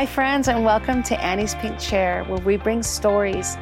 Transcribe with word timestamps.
Hi, 0.00 0.06
friends, 0.06 0.48
and 0.48 0.64
welcome 0.64 1.02
to 1.02 1.20
Annie's 1.22 1.54
Pink 1.56 1.78
Chair, 1.78 2.24
where 2.24 2.40
we 2.40 2.56
bring 2.56 2.82
stories 2.82 3.56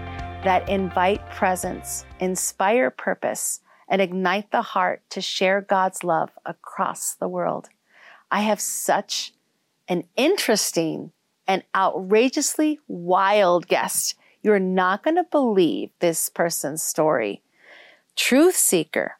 that 0.44 0.68
invite 0.68 1.28
presence, 1.30 2.06
inspire 2.20 2.92
purpose, 2.92 3.58
and 3.88 4.00
ignite 4.00 4.52
the 4.52 4.62
heart 4.62 5.02
to 5.10 5.20
share 5.20 5.60
God's 5.60 6.04
love 6.04 6.30
across 6.46 7.14
the 7.14 7.26
world. 7.26 7.70
I 8.30 8.42
have 8.42 8.60
such 8.60 9.34
an 9.88 10.04
interesting 10.14 11.10
and 11.48 11.64
outrageously 11.74 12.78
wild 12.86 13.66
guest. 13.66 14.14
You're 14.40 14.60
not 14.60 15.02
going 15.02 15.16
to 15.16 15.24
believe 15.24 15.90
this 15.98 16.28
person's 16.28 16.84
story. 16.84 17.42
Truthseekah 18.16 19.10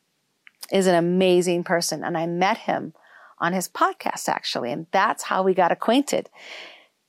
is 0.70 0.86
an 0.86 0.94
amazing 0.94 1.64
person, 1.64 2.04
and 2.04 2.16
I 2.16 2.26
met 2.28 2.58
him 2.58 2.94
on 3.40 3.54
his 3.54 3.68
podcast 3.68 4.28
actually, 4.28 4.70
and 4.70 4.86
that's 4.92 5.24
how 5.24 5.42
we 5.42 5.52
got 5.52 5.72
acquainted. 5.72 6.30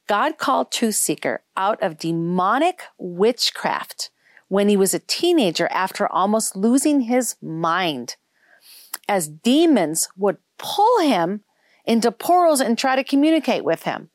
God 0.10 0.40
called 0.40 0.72
Truthseekah 0.72 1.38
out 1.56 1.84
of 1.84 2.00
demonic 2.00 2.82
witchcraft 2.98 4.10
when 4.48 4.68
he 4.68 4.76
was 4.76 4.96
a 4.96 5.00
teenager 5.00 5.68
after 5.70 6.12
almost 6.12 6.56
losing 6.56 7.02
his 7.02 7.36
mind, 7.44 8.16
as 9.08 9.28
demons 9.28 10.10
would 10.18 10.38
pull 10.58 11.02
him 11.02 11.44
into 11.86 12.12
portals 12.12 12.60
and 12.60 12.76
try 12.76 12.96
to 12.96 13.04
communicate 13.04 13.64
with 13.64 13.84
him 13.84 14.10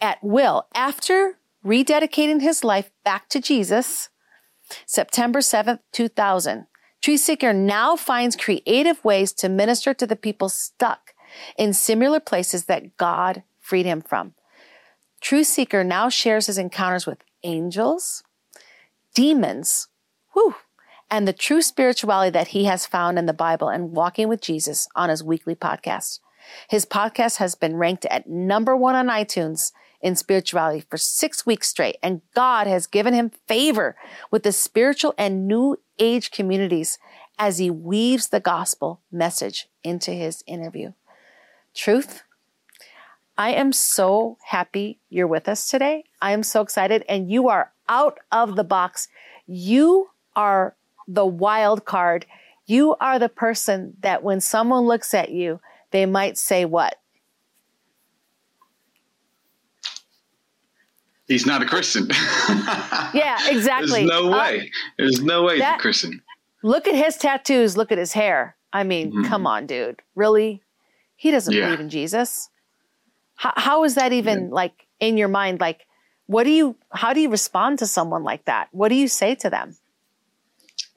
at 0.00 0.18
will. 0.20 0.66
After 0.74 1.38
rededicating 1.64 2.42
his 2.42 2.64
life 2.64 2.90
back 3.04 3.28
to 3.28 3.40
Jesus, 3.40 4.08
September 4.84 5.38
7th, 5.38 5.78
2000, 5.92 6.66
Truthseekah 7.00 7.54
now 7.54 7.94
finds 7.94 8.34
creative 8.34 9.04
ways 9.04 9.32
to 9.34 9.48
minister 9.48 9.94
to 9.94 10.08
the 10.08 10.16
people 10.16 10.48
stuck 10.48 11.14
in 11.56 11.72
similar 11.72 12.18
places 12.18 12.64
that 12.64 12.96
God 12.96 13.44
freed 13.60 13.86
him 13.86 14.02
from. 14.02 14.34
Truthseekah 15.22 15.86
now 15.86 16.08
shares 16.08 16.46
his 16.46 16.58
encounters 16.58 17.06
with 17.06 17.18
angels, 17.42 18.22
demons, 19.14 19.88
whew, 20.32 20.54
and 21.10 21.26
the 21.26 21.32
true 21.32 21.62
spirituality 21.62 22.30
that 22.30 22.48
he 22.48 22.64
has 22.64 22.86
found 22.86 23.18
in 23.18 23.26
the 23.26 23.32
Bible 23.32 23.68
and 23.68 23.92
walking 23.92 24.28
with 24.28 24.40
Jesus 24.40 24.88
on 24.94 25.08
his 25.08 25.24
weekly 25.24 25.54
podcast. 25.54 26.20
His 26.68 26.86
podcast 26.86 27.36
has 27.38 27.54
been 27.54 27.76
ranked 27.76 28.06
at 28.06 28.28
number 28.28 28.76
one 28.76 28.94
on 28.94 29.08
iTunes 29.08 29.72
in 30.00 30.14
spirituality 30.14 30.84
for 30.88 30.96
six 30.96 31.44
weeks 31.44 31.68
straight, 31.68 31.96
and 32.02 32.22
God 32.34 32.66
has 32.66 32.86
given 32.86 33.14
him 33.14 33.30
favor 33.46 33.96
with 34.30 34.44
the 34.44 34.52
spiritual 34.52 35.14
and 35.18 35.48
new 35.48 35.76
age 35.98 36.30
communities 36.30 36.98
as 37.38 37.58
he 37.58 37.70
weaves 37.70 38.28
the 38.28 38.40
gospel 38.40 39.00
message 39.10 39.68
into 39.82 40.12
his 40.12 40.42
interview. 40.46 40.92
Truth, 41.74 42.22
I 43.38 43.50
am 43.50 43.72
so 43.72 44.36
happy 44.44 44.98
you're 45.10 45.28
with 45.28 45.48
us 45.48 45.70
today. 45.70 46.04
I 46.20 46.32
am 46.32 46.42
so 46.42 46.60
excited, 46.60 47.04
and 47.08 47.30
you 47.30 47.48
are 47.48 47.72
out 47.88 48.18
of 48.32 48.56
the 48.56 48.64
box. 48.64 49.06
You 49.46 50.10
are 50.34 50.74
the 51.06 51.24
wild 51.24 51.84
card. 51.84 52.26
You 52.66 52.96
are 53.00 53.20
the 53.20 53.28
person 53.28 53.96
that 54.00 54.24
when 54.24 54.40
someone 54.40 54.86
looks 54.86 55.14
at 55.14 55.30
you, 55.30 55.60
they 55.92 56.04
might 56.04 56.36
say, 56.36 56.64
What? 56.64 56.96
He's 61.28 61.46
not 61.46 61.62
a 61.62 61.66
Christian. 61.66 62.08
yeah, 63.14 63.38
exactly. 63.48 64.06
There's 64.06 64.10
no 64.10 64.32
uh, 64.32 64.38
way. 64.38 64.70
There's 64.98 65.22
no 65.22 65.44
way 65.44 65.58
that, 65.58 65.74
he's 65.74 65.78
a 65.78 65.82
Christian. 65.82 66.22
Look 66.62 66.88
at 66.88 66.94
his 66.94 67.16
tattoos. 67.16 67.76
Look 67.76 67.92
at 67.92 67.98
his 67.98 68.14
hair. 68.14 68.56
I 68.72 68.82
mean, 68.82 69.12
mm-hmm. 69.12 69.24
come 69.24 69.46
on, 69.46 69.66
dude. 69.66 70.02
Really? 70.14 70.62
He 71.16 71.30
doesn't 71.30 71.52
yeah. 71.54 71.66
believe 71.66 71.80
in 71.80 71.90
Jesus. 71.90 72.48
How, 73.38 73.52
how 73.56 73.84
is 73.84 73.94
that 73.94 74.12
even 74.12 74.48
yeah. 74.48 74.54
like 74.54 74.86
in 74.98 75.16
your 75.16 75.28
mind? 75.28 75.60
Like, 75.60 75.86
what 76.26 76.44
do 76.44 76.50
you, 76.50 76.76
how 76.90 77.12
do 77.12 77.20
you 77.20 77.30
respond 77.30 77.78
to 77.78 77.86
someone 77.86 78.24
like 78.24 78.44
that? 78.46 78.68
What 78.72 78.88
do 78.88 78.96
you 78.96 79.06
say 79.06 79.36
to 79.36 79.48
them? 79.48 79.76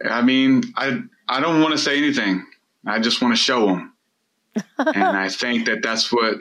I 0.04 0.24
mean, 0.24 0.64
I, 0.76 1.02
I 1.30 1.40
don't 1.40 1.62
want 1.62 1.74
to 1.74 1.78
say 1.78 1.98
anything. 1.98 2.44
I 2.86 3.00
just 3.00 3.22
want 3.22 3.36
to 3.36 3.42
show 3.42 3.68
them. 3.68 3.94
and 4.80 5.18
I 5.18 5.30
think 5.30 5.68
that 5.68 5.84
that's 5.84 6.12
what 6.12 6.38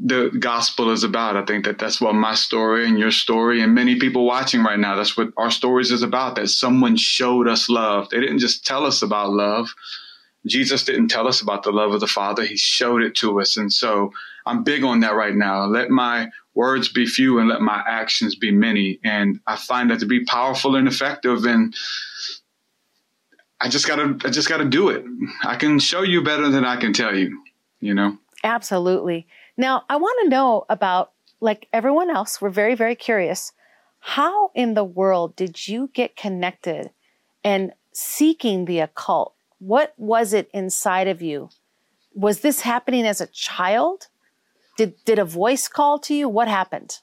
the 0.00 0.30
gospel 0.38 0.90
is 0.90 1.04
about. 1.04 1.36
I 1.36 1.44
think 1.44 1.66
that 1.66 1.78
that's 1.78 2.00
what 2.00 2.14
my 2.14 2.34
story 2.34 2.86
and 2.88 2.98
your 2.98 3.10
story 3.10 3.60
and 3.60 3.74
many 3.74 3.98
people 3.98 4.24
watching 4.24 4.64
right 4.64 4.78
now, 4.78 4.96
that's 4.96 5.18
what 5.18 5.28
our 5.36 5.50
stories 5.50 5.90
is 5.90 6.02
about, 6.02 6.36
that 6.36 6.48
someone 6.48 6.96
showed 6.96 7.46
us 7.46 7.68
love. 7.68 8.08
They 8.08 8.20
didn't 8.20 8.38
just 8.38 8.64
tell 8.64 8.86
us 8.86 9.02
about 9.02 9.30
love. 9.30 9.68
Jesus 10.46 10.84
didn't 10.84 11.08
tell 11.08 11.26
us 11.26 11.40
about 11.40 11.62
the 11.62 11.72
love 11.72 11.92
of 11.92 12.00
the 12.00 12.06
Father. 12.06 12.44
He 12.44 12.56
showed 12.56 13.02
it 13.02 13.14
to 13.16 13.40
us. 13.40 13.56
And 13.56 13.72
so 13.72 14.12
I'm 14.46 14.62
big 14.62 14.84
on 14.84 15.00
that 15.00 15.14
right 15.14 15.34
now. 15.34 15.64
Let 15.64 15.88
my 15.88 16.28
words 16.54 16.88
be 16.88 17.06
few 17.06 17.38
and 17.38 17.48
let 17.48 17.62
my 17.62 17.82
actions 17.86 18.34
be 18.34 18.50
many. 18.50 19.00
And 19.04 19.40
I 19.46 19.56
find 19.56 19.90
that 19.90 20.00
to 20.00 20.06
be 20.06 20.24
powerful 20.24 20.76
and 20.76 20.86
effective. 20.86 21.44
And 21.46 21.74
I 23.60 23.68
just 23.68 23.86
gotta, 23.86 24.18
I 24.24 24.30
just 24.30 24.48
gotta 24.48 24.66
do 24.66 24.90
it. 24.90 25.04
I 25.44 25.56
can 25.56 25.78
show 25.78 26.02
you 26.02 26.22
better 26.22 26.50
than 26.50 26.64
I 26.64 26.76
can 26.76 26.92
tell 26.92 27.16
you, 27.16 27.42
you 27.80 27.94
know? 27.94 28.18
Absolutely. 28.42 29.26
Now 29.56 29.84
I 29.88 29.96
want 29.96 30.18
to 30.24 30.28
know 30.28 30.66
about, 30.68 31.12
like 31.40 31.68
everyone 31.72 32.10
else, 32.10 32.40
we're 32.40 32.50
very, 32.50 32.74
very 32.74 32.94
curious. 32.94 33.52
How 33.98 34.50
in 34.54 34.74
the 34.74 34.84
world 34.84 35.36
did 35.36 35.66
you 35.66 35.90
get 35.92 36.16
connected 36.16 36.90
and 37.42 37.72
seeking 37.92 38.64
the 38.64 38.80
occult? 38.80 39.33
What 39.66 39.94
was 39.96 40.34
it 40.34 40.50
inside 40.52 41.08
of 41.08 41.22
you? 41.22 41.48
Was 42.12 42.40
this 42.40 42.60
happening 42.60 43.06
as 43.06 43.22
a 43.22 43.26
child? 43.28 44.08
Did 44.76 44.92
did 45.06 45.18
a 45.18 45.24
voice 45.24 45.68
call 45.68 45.98
to 46.00 46.14
you? 46.14 46.28
What 46.28 46.48
happened? 46.48 46.98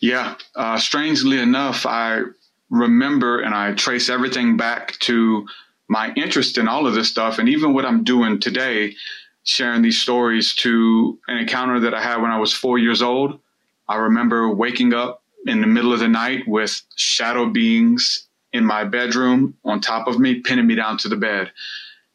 Yeah, 0.00 0.34
uh, 0.56 0.78
strangely 0.78 1.38
enough, 1.38 1.86
I 1.86 2.22
remember 2.70 3.40
and 3.40 3.54
I 3.54 3.74
trace 3.74 4.08
everything 4.08 4.56
back 4.56 4.98
to 5.00 5.46
my 5.86 6.12
interest 6.14 6.58
in 6.58 6.66
all 6.66 6.88
of 6.88 6.94
this 6.94 7.08
stuff, 7.08 7.38
and 7.38 7.48
even 7.48 7.72
what 7.72 7.86
I'm 7.86 8.02
doing 8.02 8.40
today, 8.40 8.96
sharing 9.44 9.82
these 9.82 10.02
stories 10.02 10.56
to 10.56 11.20
an 11.28 11.38
encounter 11.38 11.78
that 11.78 11.94
I 11.94 12.02
had 12.02 12.20
when 12.20 12.32
I 12.32 12.40
was 12.40 12.52
four 12.52 12.78
years 12.78 13.00
old. 13.00 13.38
I 13.88 13.94
remember 13.94 14.52
waking 14.52 14.92
up 14.92 15.22
in 15.46 15.60
the 15.60 15.68
middle 15.68 15.92
of 15.92 16.00
the 16.00 16.08
night 16.08 16.48
with 16.48 16.82
shadow 16.96 17.46
beings 17.48 18.26
in 18.52 18.64
my 18.64 18.84
bedroom 18.84 19.56
on 19.64 19.80
top 19.80 20.08
of 20.08 20.18
me, 20.18 20.40
pinning 20.40 20.66
me 20.66 20.74
down 20.74 20.98
to 20.98 21.08
the 21.08 21.16
bed. 21.16 21.52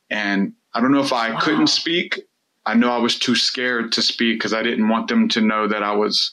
And 0.09 0.53
I 0.73 0.81
don't 0.81 0.91
know 0.91 1.01
if 1.01 1.13
I 1.13 1.31
wow. 1.31 1.39
couldn't 1.39 1.67
speak 1.67 2.19
I 2.65 2.73
know 2.73 2.91
I 2.91 2.97
was 2.97 3.17
too 3.17 3.35
scared 3.35 3.91
to 3.93 4.01
speak 4.01 4.39
because 4.39 4.53
I 4.53 4.63
didn't 4.63 4.89
want 4.89 5.07
them 5.07 5.29
to 5.29 5.41
know 5.41 5.67
that 5.67 5.83
I 5.83 5.95
was 5.95 6.31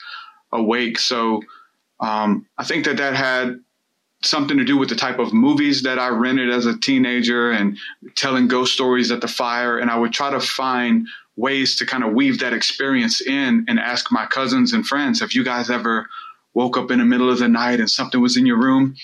awake. 0.50 0.98
So 0.98 1.42
um, 2.00 2.46
I 2.58 2.64
think 2.64 2.84
that 2.86 2.96
that 2.96 3.14
had 3.14 3.60
something 4.22 4.56
to 4.56 4.64
do 4.64 4.78
with 4.78 4.88
the 4.88 4.96
type 4.96 5.18
of 5.18 5.32
movies 5.32 5.82
that 5.82 5.98
I 5.98 6.08
rented 6.08 6.50
as 6.50 6.64
a 6.64 6.78
teenager 6.78 7.50
and 7.50 7.76
telling 8.14 8.48
ghost 8.48 8.72
stories 8.72 9.10
at 9.10 9.20
the 9.20 9.28
fire. 9.28 9.78
And 9.78 9.90
I 9.90 9.98
would 9.98 10.12
try 10.12 10.30
to 10.30 10.40
find 10.40 11.06
ways 11.36 11.76
to 11.76 11.86
kind 11.86 12.04
of 12.04 12.12
weave 12.12 12.38
that 12.38 12.52
experience 12.52 13.20
in 13.20 13.64
and 13.68 13.78
ask 13.78 14.12
my 14.12 14.26
cousins 14.26 14.72
and 14.72 14.86
friends, 14.86 15.20
have 15.20 15.32
you 15.32 15.44
guys 15.44 15.70
ever 15.70 16.08
woke 16.54 16.76
up 16.76 16.90
in 16.90 16.98
the 16.98 17.04
middle 17.04 17.30
of 17.30 17.38
the 17.38 17.48
night 17.48 17.80
and 17.80 17.90
something 17.90 18.20
was 18.20 18.36
in 18.36 18.46
your 18.46 18.58
room? 18.58 18.94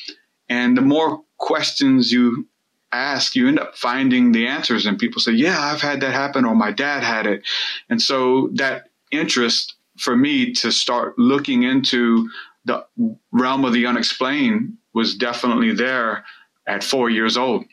And 0.48 0.76
the 0.76 0.82
more 0.82 1.22
questions 1.36 2.12
you 2.12 2.46
ask, 2.92 3.36
you 3.36 3.48
end 3.48 3.58
up 3.58 3.76
finding 3.76 4.32
the 4.32 4.46
answers. 4.46 4.86
And 4.86 4.98
people 4.98 5.20
say, 5.20 5.32
Yeah, 5.32 5.58
I've 5.58 5.80
had 5.80 6.00
that 6.00 6.12
happen, 6.12 6.44
or 6.44 6.54
my 6.54 6.72
dad 6.72 7.02
had 7.02 7.26
it. 7.26 7.42
And 7.88 8.00
so 8.00 8.50
that 8.54 8.88
interest 9.10 9.74
for 9.98 10.16
me 10.16 10.52
to 10.54 10.70
start 10.70 11.18
looking 11.18 11.64
into 11.64 12.28
the 12.64 12.84
realm 13.32 13.64
of 13.64 13.72
the 13.72 13.86
unexplained 13.86 14.76
was 14.92 15.14
definitely 15.14 15.72
there 15.72 16.24
at 16.66 16.84
four 16.84 17.10
years 17.10 17.36
old. 17.36 17.64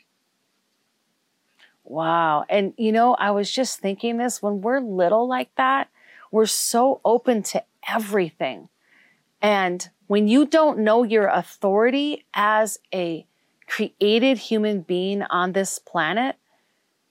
Wow. 1.84 2.44
And 2.48 2.74
you 2.76 2.92
know, 2.92 3.14
I 3.14 3.30
was 3.30 3.50
just 3.50 3.78
thinking 3.78 4.16
this 4.16 4.42
when 4.42 4.60
we're 4.60 4.80
little 4.80 5.28
like 5.28 5.54
that, 5.56 5.88
we're 6.32 6.46
so 6.46 7.00
open 7.04 7.42
to 7.44 7.62
everything. 7.88 8.68
And 9.40 9.88
when 10.06 10.28
you 10.28 10.46
don't 10.46 10.78
know 10.78 11.02
your 11.02 11.26
authority 11.26 12.24
as 12.34 12.78
a 12.94 13.26
created 13.66 14.38
human 14.38 14.82
being 14.82 15.22
on 15.22 15.52
this 15.52 15.78
planet, 15.78 16.36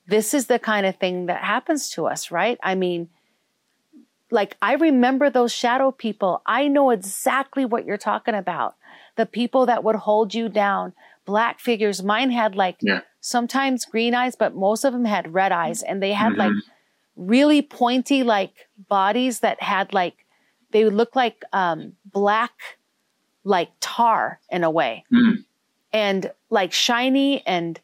this 0.06 0.32
is 0.32 0.46
the 0.46 0.58
kind 0.58 0.86
of 0.86 0.96
thing 0.96 1.26
that 1.26 1.42
happens 1.42 1.90
to 1.90 2.06
us, 2.06 2.30
right? 2.30 2.58
I 2.62 2.74
mean, 2.74 3.08
like 4.30 4.56
I 4.62 4.74
remember 4.74 5.30
those 5.30 5.52
shadow 5.52 5.90
people. 5.90 6.42
I 6.46 6.68
know 6.68 6.90
exactly 6.90 7.64
what 7.64 7.84
you're 7.84 7.96
talking 7.96 8.34
about. 8.34 8.76
The 9.16 9.26
people 9.26 9.66
that 9.66 9.84
would 9.84 9.96
hold 9.96 10.34
you 10.34 10.48
down, 10.48 10.92
black 11.24 11.60
figures. 11.60 12.02
Mine 12.02 12.30
had 12.30 12.54
like 12.54 12.76
yeah. 12.80 13.00
sometimes 13.20 13.84
green 13.84 14.14
eyes, 14.14 14.36
but 14.36 14.54
most 14.54 14.84
of 14.84 14.92
them 14.92 15.04
had 15.04 15.34
red 15.34 15.52
eyes 15.52 15.82
and 15.82 16.02
they 16.02 16.12
had 16.12 16.32
mm-hmm. 16.32 16.40
like 16.40 16.52
really 17.16 17.62
pointy 17.62 18.22
like 18.22 18.68
bodies 18.88 19.40
that 19.40 19.62
had 19.62 19.92
like 19.94 20.26
they 20.70 20.84
would 20.84 20.92
look 20.92 21.16
like 21.16 21.42
um 21.52 21.94
black 22.04 22.52
like 23.46 23.70
tar 23.80 24.40
in 24.50 24.64
a 24.64 24.70
way. 24.70 25.04
Mm 25.10 25.44
and 25.96 26.30
like 26.50 26.74
shiny 26.74 27.42
and 27.46 27.80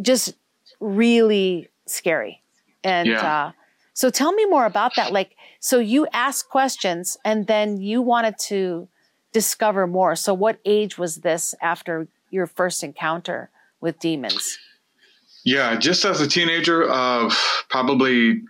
just 0.00 0.34
really 0.80 1.68
scary. 1.86 2.42
And 2.82 3.08
yeah. 3.08 3.46
uh, 3.46 3.52
So 3.94 4.10
tell 4.10 4.32
me 4.32 4.46
more 4.46 4.66
about 4.66 4.96
that. 4.96 5.12
Like, 5.12 5.36
so 5.60 5.78
you 5.78 6.08
asked 6.12 6.48
questions 6.48 7.16
and 7.24 7.46
then 7.46 7.80
you 7.80 8.02
wanted 8.02 8.36
to 8.50 8.88
discover 9.32 9.86
more. 9.86 10.16
So 10.16 10.34
what 10.34 10.58
age 10.64 10.98
was 10.98 11.18
this 11.18 11.54
after 11.62 12.08
your 12.30 12.48
first 12.48 12.82
encounter 12.82 13.50
with 13.80 14.00
demons? 14.00 14.58
Yeah, 15.44 15.76
just 15.76 16.04
as 16.04 16.20
a 16.20 16.26
teenager, 16.26 16.90
uh, 16.90 17.32
probably 17.68 18.42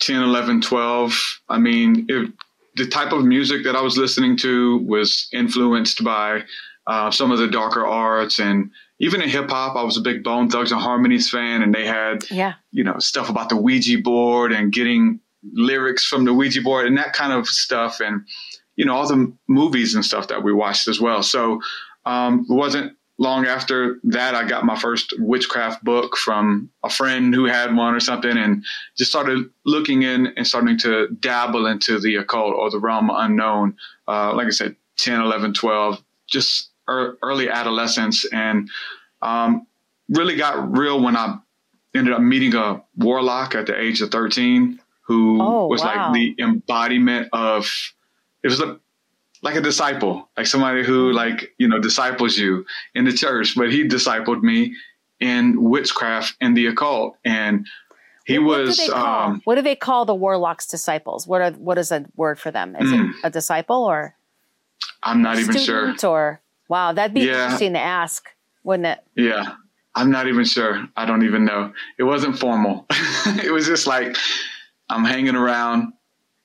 10, 0.00 0.22
11, 0.22 0.62
12. 0.62 1.40
I 1.50 1.58
mean, 1.58 2.06
it, 2.08 2.32
the 2.76 2.86
type 2.86 3.12
of 3.12 3.24
music 3.24 3.64
that 3.64 3.76
I 3.76 3.80
was 3.80 3.96
listening 3.96 4.36
to 4.38 4.78
was 4.78 5.28
influenced 5.32 6.04
by 6.04 6.42
uh, 6.86 7.10
some 7.10 7.30
of 7.30 7.38
the 7.38 7.48
darker 7.48 7.86
arts 7.86 8.38
and 8.38 8.70
even 9.00 9.22
in 9.22 9.30
hip 9.30 9.48
hop, 9.48 9.76
I 9.76 9.82
was 9.82 9.96
a 9.96 10.02
big 10.02 10.22
Bone 10.22 10.50
Thugs 10.50 10.72
and 10.72 10.80
Harmonies 10.80 11.30
fan, 11.30 11.62
and 11.62 11.74
they 11.74 11.86
had 11.86 12.30
yeah. 12.30 12.54
you 12.70 12.84
know 12.84 12.98
stuff 12.98 13.30
about 13.30 13.48
the 13.48 13.56
Ouija 13.56 13.98
board 13.98 14.52
and 14.52 14.70
getting 14.70 15.20
lyrics 15.54 16.04
from 16.04 16.26
the 16.26 16.34
Ouija 16.34 16.60
board 16.60 16.86
and 16.86 16.98
that 16.98 17.14
kind 17.14 17.32
of 17.32 17.48
stuff, 17.48 18.00
and 18.00 18.26
you 18.76 18.84
know 18.84 18.94
all 18.94 19.08
the 19.08 19.32
movies 19.48 19.94
and 19.94 20.04
stuff 20.04 20.28
that 20.28 20.44
we 20.44 20.52
watched 20.52 20.86
as 20.86 21.00
well. 21.00 21.22
So 21.22 21.60
um, 22.04 22.46
it 22.48 22.52
wasn't 22.52 22.94
long 23.20 23.46
after 23.46 24.00
that 24.02 24.34
I 24.34 24.48
got 24.48 24.64
my 24.64 24.76
first 24.76 25.12
witchcraft 25.18 25.84
book 25.84 26.16
from 26.16 26.70
a 26.82 26.88
friend 26.88 27.32
who 27.34 27.44
had 27.44 27.76
one 27.76 27.94
or 27.94 28.00
something, 28.00 28.36
and 28.36 28.64
just 28.96 29.10
started 29.10 29.48
looking 29.64 30.02
in 30.02 30.28
and 30.36 30.46
starting 30.46 30.78
to 30.78 31.08
dabble 31.20 31.66
into 31.66 32.00
the 32.00 32.16
occult 32.16 32.54
or 32.54 32.70
the 32.70 32.80
realm 32.80 33.10
unknown. 33.12 33.76
Uh, 34.08 34.34
like 34.34 34.46
I 34.46 34.50
said, 34.50 34.74
10, 34.96 35.20
11, 35.20 35.52
12, 35.54 36.02
just 36.26 36.70
early 36.88 37.48
adolescence, 37.48 38.24
and 38.32 38.68
um, 39.22 39.66
really 40.08 40.34
got 40.34 40.76
real 40.76 41.00
when 41.00 41.16
I 41.16 41.38
ended 41.94 42.14
up 42.14 42.22
meeting 42.22 42.54
a 42.54 42.82
warlock 42.96 43.54
at 43.54 43.66
the 43.66 43.78
age 43.78 44.00
of 44.00 44.10
13 44.10 44.80
who 45.02 45.42
oh, 45.42 45.66
was 45.66 45.82
wow. 45.82 46.12
like 46.12 46.14
the 46.14 46.36
embodiment 46.42 47.28
of 47.32 47.68
it 48.42 48.48
was 48.48 48.60
like, 48.60 48.78
like 49.42 49.56
a 49.56 49.60
disciple 49.60 50.28
like 50.36 50.46
somebody 50.46 50.84
who 50.84 51.08
mm-hmm. 51.08 51.16
like 51.16 51.52
you 51.58 51.68
know 51.68 51.78
disciples 51.78 52.36
you 52.36 52.64
in 52.94 53.04
the 53.04 53.12
church 53.12 53.54
but 53.56 53.72
he 53.72 53.86
discipled 53.86 54.42
me 54.42 54.74
in 55.20 55.62
witchcraft 55.62 56.34
and 56.40 56.56
the 56.56 56.66
occult 56.66 57.16
and 57.24 57.66
he 58.26 58.38
was 58.38 58.78
what 58.78 58.86
do, 58.86 58.94
um, 58.94 59.40
what 59.44 59.54
do 59.56 59.62
they 59.62 59.74
call 59.74 60.04
the 60.04 60.14
warlock's 60.14 60.66
disciples 60.66 61.26
what 61.26 61.40
are 61.40 61.52
what 61.52 61.78
is 61.78 61.90
a 61.90 62.04
word 62.16 62.38
for 62.38 62.50
them 62.50 62.76
is 62.76 62.90
mm, 62.90 63.10
it 63.10 63.16
a 63.24 63.30
disciple 63.30 63.84
or 63.84 64.14
i'm 65.02 65.22
not 65.22 65.38
even 65.38 65.56
sure 65.56 65.94
or 66.04 66.40
Wow, 66.70 66.92
that'd 66.92 67.12
be 67.12 67.22
yeah. 67.22 67.46
interesting 67.46 67.72
to 67.72 67.80
ask, 67.80 68.30
wouldn't 68.62 68.86
it? 68.86 69.00
Yeah. 69.16 69.54
I'm 69.96 70.12
not 70.12 70.28
even 70.28 70.44
sure. 70.44 70.86
I 70.96 71.04
don't 71.04 71.24
even 71.24 71.44
know. 71.44 71.72
It 71.98 72.04
wasn't 72.04 72.38
formal. 72.38 72.86
it 73.26 73.52
was 73.52 73.66
just 73.66 73.88
like 73.88 74.16
I'm 74.88 75.04
hanging 75.04 75.34
around, 75.34 75.92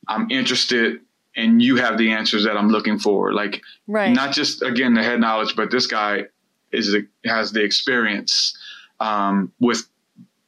I'm 0.08 0.32
interested, 0.32 1.02
and 1.36 1.62
you 1.62 1.76
have 1.76 1.98
the 1.98 2.12
answers 2.12 2.44
that 2.46 2.58
I'm 2.58 2.70
looking 2.70 3.00
for. 3.00 3.34
Like 3.34 3.62
right. 3.88 4.14
not 4.14 4.34
just 4.34 4.62
again 4.62 4.94
the 4.94 5.04
head 5.04 5.20
knowledge, 5.20 5.56
but 5.56 5.72
this 5.72 5.88
guy 5.88 6.24
is 6.72 6.96
has 7.26 7.52
the 7.52 7.64
experience 7.64 8.58
um, 9.00 9.52
with 9.60 9.84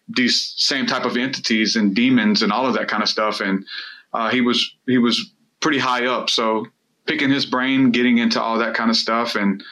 these 0.10 0.54
same 0.58 0.86
type 0.86 1.06
of 1.06 1.18
entities 1.18 1.76
and 1.76 1.96
demons 1.96 2.42
and 2.42 2.52
all 2.52 2.66
of 2.66 2.74
that 2.76 2.88
kind 2.88 3.04
of 3.04 3.10
stuff. 3.10 3.42
And 3.42 3.66
uh, 4.14 4.30
he 4.30 4.42
was 4.42 4.76
he 4.86 4.98
was 4.98 5.32
pretty 5.60 5.80
high 5.80 6.06
up, 6.06 6.30
so 6.30 6.68
picking 7.06 7.30
his 7.30 7.46
brain, 7.46 7.92
getting 7.92 8.18
into 8.18 8.42
all 8.42 8.58
that 8.60 8.76
kind 8.76 8.90
of 8.90 8.98
stuff. 8.98 9.36
And 9.36 9.64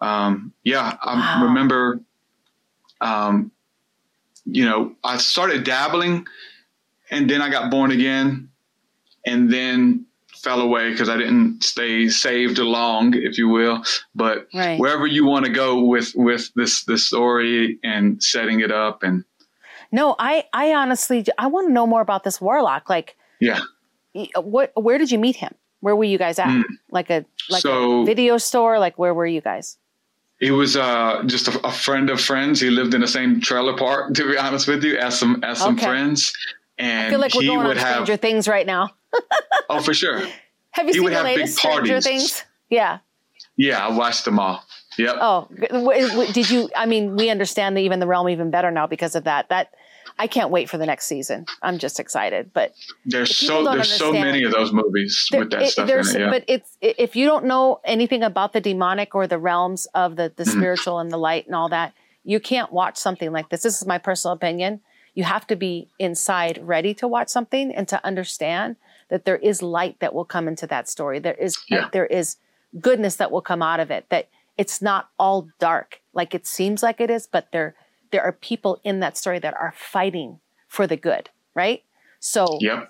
um, 0.00 0.52
yeah, 0.64 0.96
I 1.02 1.14
wow. 1.14 1.46
remember, 1.46 2.00
um, 3.00 3.50
you 4.44 4.64
know, 4.64 4.94
I 5.02 5.16
started 5.18 5.64
dabbling 5.64 6.26
and 7.10 7.30
then 7.30 7.40
I 7.40 7.48
got 7.48 7.70
born 7.70 7.90
again 7.90 8.50
and 9.24 9.50
then 9.52 10.06
fell 10.44 10.60
away 10.60 10.90
because 10.90 11.08
I 11.08 11.16
didn't 11.16 11.64
stay 11.64 12.08
saved 12.08 12.58
along, 12.58 13.14
if 13.14 13.38
you 13.38 13.48
will. 13.48 13.82
But 14.14 14.46
right. 14.54 14.78
wherever 14.78 15.06
you 15.06 15.24
want 15.26 15.46
to 15.46 15.50
go 15.50 15.82
with 15.82 16.12
with 16.14 16.52
this 16.54 16.84
this 16.84 17.06
story 17.06 17.78
and 17.82 18.22
setting 18.22 18.60
it 18.60 18.70
up 18.70 19.02
and 19.02 19.24
no, 19.94 20.16
I 20.18 20.44
I 20.52 20.74
honestly 20.74 21.24
I 21.38 21.46
want 21.46 21.68
to 21.68 21.72
know 21.72 21.86
more 21.86 22.00
about 22.00 22.24
this 22.24 22.40
warlock. 22.40 22.90
Like, 22.90 23.16
yeah, 23.40 23.60
what 24.36 24.72
where 24.74 24.98
did 24.98 25.12
you 25.12 25.20
meet 25.20 25.36
him? 25.36 25.54
Where 25.80 25.94
were 25.94 26.04
you 26.04 26.18
guys 26.18 26.40
at? 26.40 26.48
Mm. 26.48 26.64
Like 26.90 27.10
a 27.10 27.24
like 27.48 27.62
so, 27.62 28.02
a 28.02 28.04
video 28.04 28.36
store? 28.38 28.80
Like 28.80 28.98
where 28.98 29.14
were 29.14 29.26
you 29.26 29.40
guys? 29.40 29.78
He 30.40 30.50
was 30.50 30.76
uh, 30.76 31.22
just 31.26 31.46
a, 31.46 31.64
a, 31.64 31.70
friend 31.70 32.10
of 32.10 32.20
friends. 32.20 32.60
He 32.60 32.70
lived 32.70 32.92
in 32.92 33.02
the 33.02 33.06
same 33.06 33.40
trailer 33.40 33.76
park. 33.76 34.14
To 34.14 34.32
be 34.32 34.36
honest 34.36 34.66
with 34.66 34.82
you, 34.82 34.98
as 34.98 35.16
some 35.16 35.44
as 35.44 35.58
some 35.58 35.76
okay. 35.76 35.86
friends, 35.86 36.32
and 36.78 37.06
I 37.06 37.10
feel 37.10 37.20
like 37.20 37.34
we're 37.34 37.46
going 37.46 37.66
on 37.66 37.76
Stranger 37.76 38.12
have, 38.12 38.20
Things 38.20 38.48
right 38.48 38.66
now. 38.66 38.90
oh, 39.70 39.80
for 39.80 39.94
sure. 39.94 40.22
Have 40.70 40.86
you 40.86 40.92
he 40.94 40.98
seen 41.00 41.10
the 41.10 41.22
latest 41.22 41.58
Stranger 41.58 42.00
Things? 42.00 42.44
Yeah. 42.70 42.98
Yeah, 43.56 43.86
I 43.86 43.96
watched 43.96 44.24
them 44.24 44.38
all. 44.38 44.64
Yep. 44.98 45.16
Oh, 45.20 45.48
did 46.32 46.50
you? 46.50 46.70
I 46.76 46.86
mean, 46.86 47.16
we 47.16 47.30
understand 47.30 47.76
the, 47.76 47.82
even 47.82 48.00
the 48.00 48.06
realm 48.06 48.28
even 48.28 48.50
better 48.50 48.70
now 48.70 48.86
because 48.86 49.14
of 49.14 49.24
that. 49.24 49.48
That 49.48 49.72
I 50.18 50.26
can't 50.26 50.50
wait 50.50 50.70
for 50.70 50.78
the 50.78 50.86
next 50.86 51.06
season. 51.06 51.46
I'm 51.62 51.78
just 51.78 51.98
excited. 51.98 52.52
But 52.52 52.74
there's 53.04 53.36
so 53.36 53.64
there's 53.64 53.92
so 53.92 54.12
many 54.12 54.44
of 54.44 54.52
those 54.52 54.72
movies 54.72 55.28
there, 55.30 55.40
with 55.40 55.50
that 55.50 55.62
it, 55.62 55.70
stuff 55.70 55.88
in 55.88 55.98
it. 55.98 56.20
Yeah. 56.20 56.30
But 56.30 56.44
it's 56.46 56.76
if 56.80 57.16
you 57.16 57.26
don't 57.26 57.44
know 57.44 57.80
anything 57.84 58.22
about 58.22 58.52
the 58.52 58.60
demonic 58.60 59.14
or 59.14 59.26
the 59.26 59.38
realms 59.38 59.86
of 59.94 60.16
the 60.16 60.32
the 60.34 60.44
mm 60.44 60.54
spiritual 60.54 61.00
and 61.00 61.10
the 61.10 61.16
light 61.16 61.46
and 61.46 61.54
all 61.54 61.68
that, 61.68 61.92
you 62.22 62.38
can't 62.38 62.72
watch 62.72 62.96
something 62.96 63.32
like 63.32 63.48
this. 63.48 63.62
This 63.62 63.80
is 63.80 63.86
my 63.86 63.98
personal 63.98 64.34
opinion. 64.34 64.80
You 65.14 65.24
have 65.24 65.46
to 65.46 65.56
be 65.56 65.88
inside 65.98 66.58
ready 66.62 66.94
to 66.94 67.08
watch 67.08 67.28
something 67.28 67.74
and 67.74 67.86
to 67.88 68.04
understand 68.04 68.76
that 69.10 69.24
there 69.24 69.36
is 69.36 69.62
light 69.62 70.00
that 70.00 70.14
will 70.14 70.24
come 70.24 70.48
into 70.48 70.66
that 70.66 70.88
story. 70.88 71.18
There 71.18 71.34
is 71.34 71.56
yeah. 71.68 71.88
there 71.92 72.06
is 72.06 72.36
goodness 72.80 73.16
that 73.16 73.30
will 73.30 73.42
come 73.42 73.62
out 73.62 73.80
of 73.80 73.90
it. 73.90 74.06
That 74.08 74.28
it's 74.58 74.82
not 74.82 75.10
all 75.18 75.48
dark 75.58 76.00
like 76.12 76.34
it 76.34 76.46
seems 76.46 76.82
like 76.82 77.00
it 77.00 77.10
is, 77.10 77.26
but 77.26 77.48
there 77.52 77.74
there 78.10 78.22
are 78.22 78.32
people 78.32 78.80
in 78.84 79.00
that 79.00 79.16
story 79.16 79.38
that 79.40 79.54
are 79.54 79.74
fighting 79.76 80.38
for 80.68 80.86
the 80.86 80.96
good, 80.96 81.30
right? 81.54 81.82
So, 82.20 82.58
yep. 82.60 82.88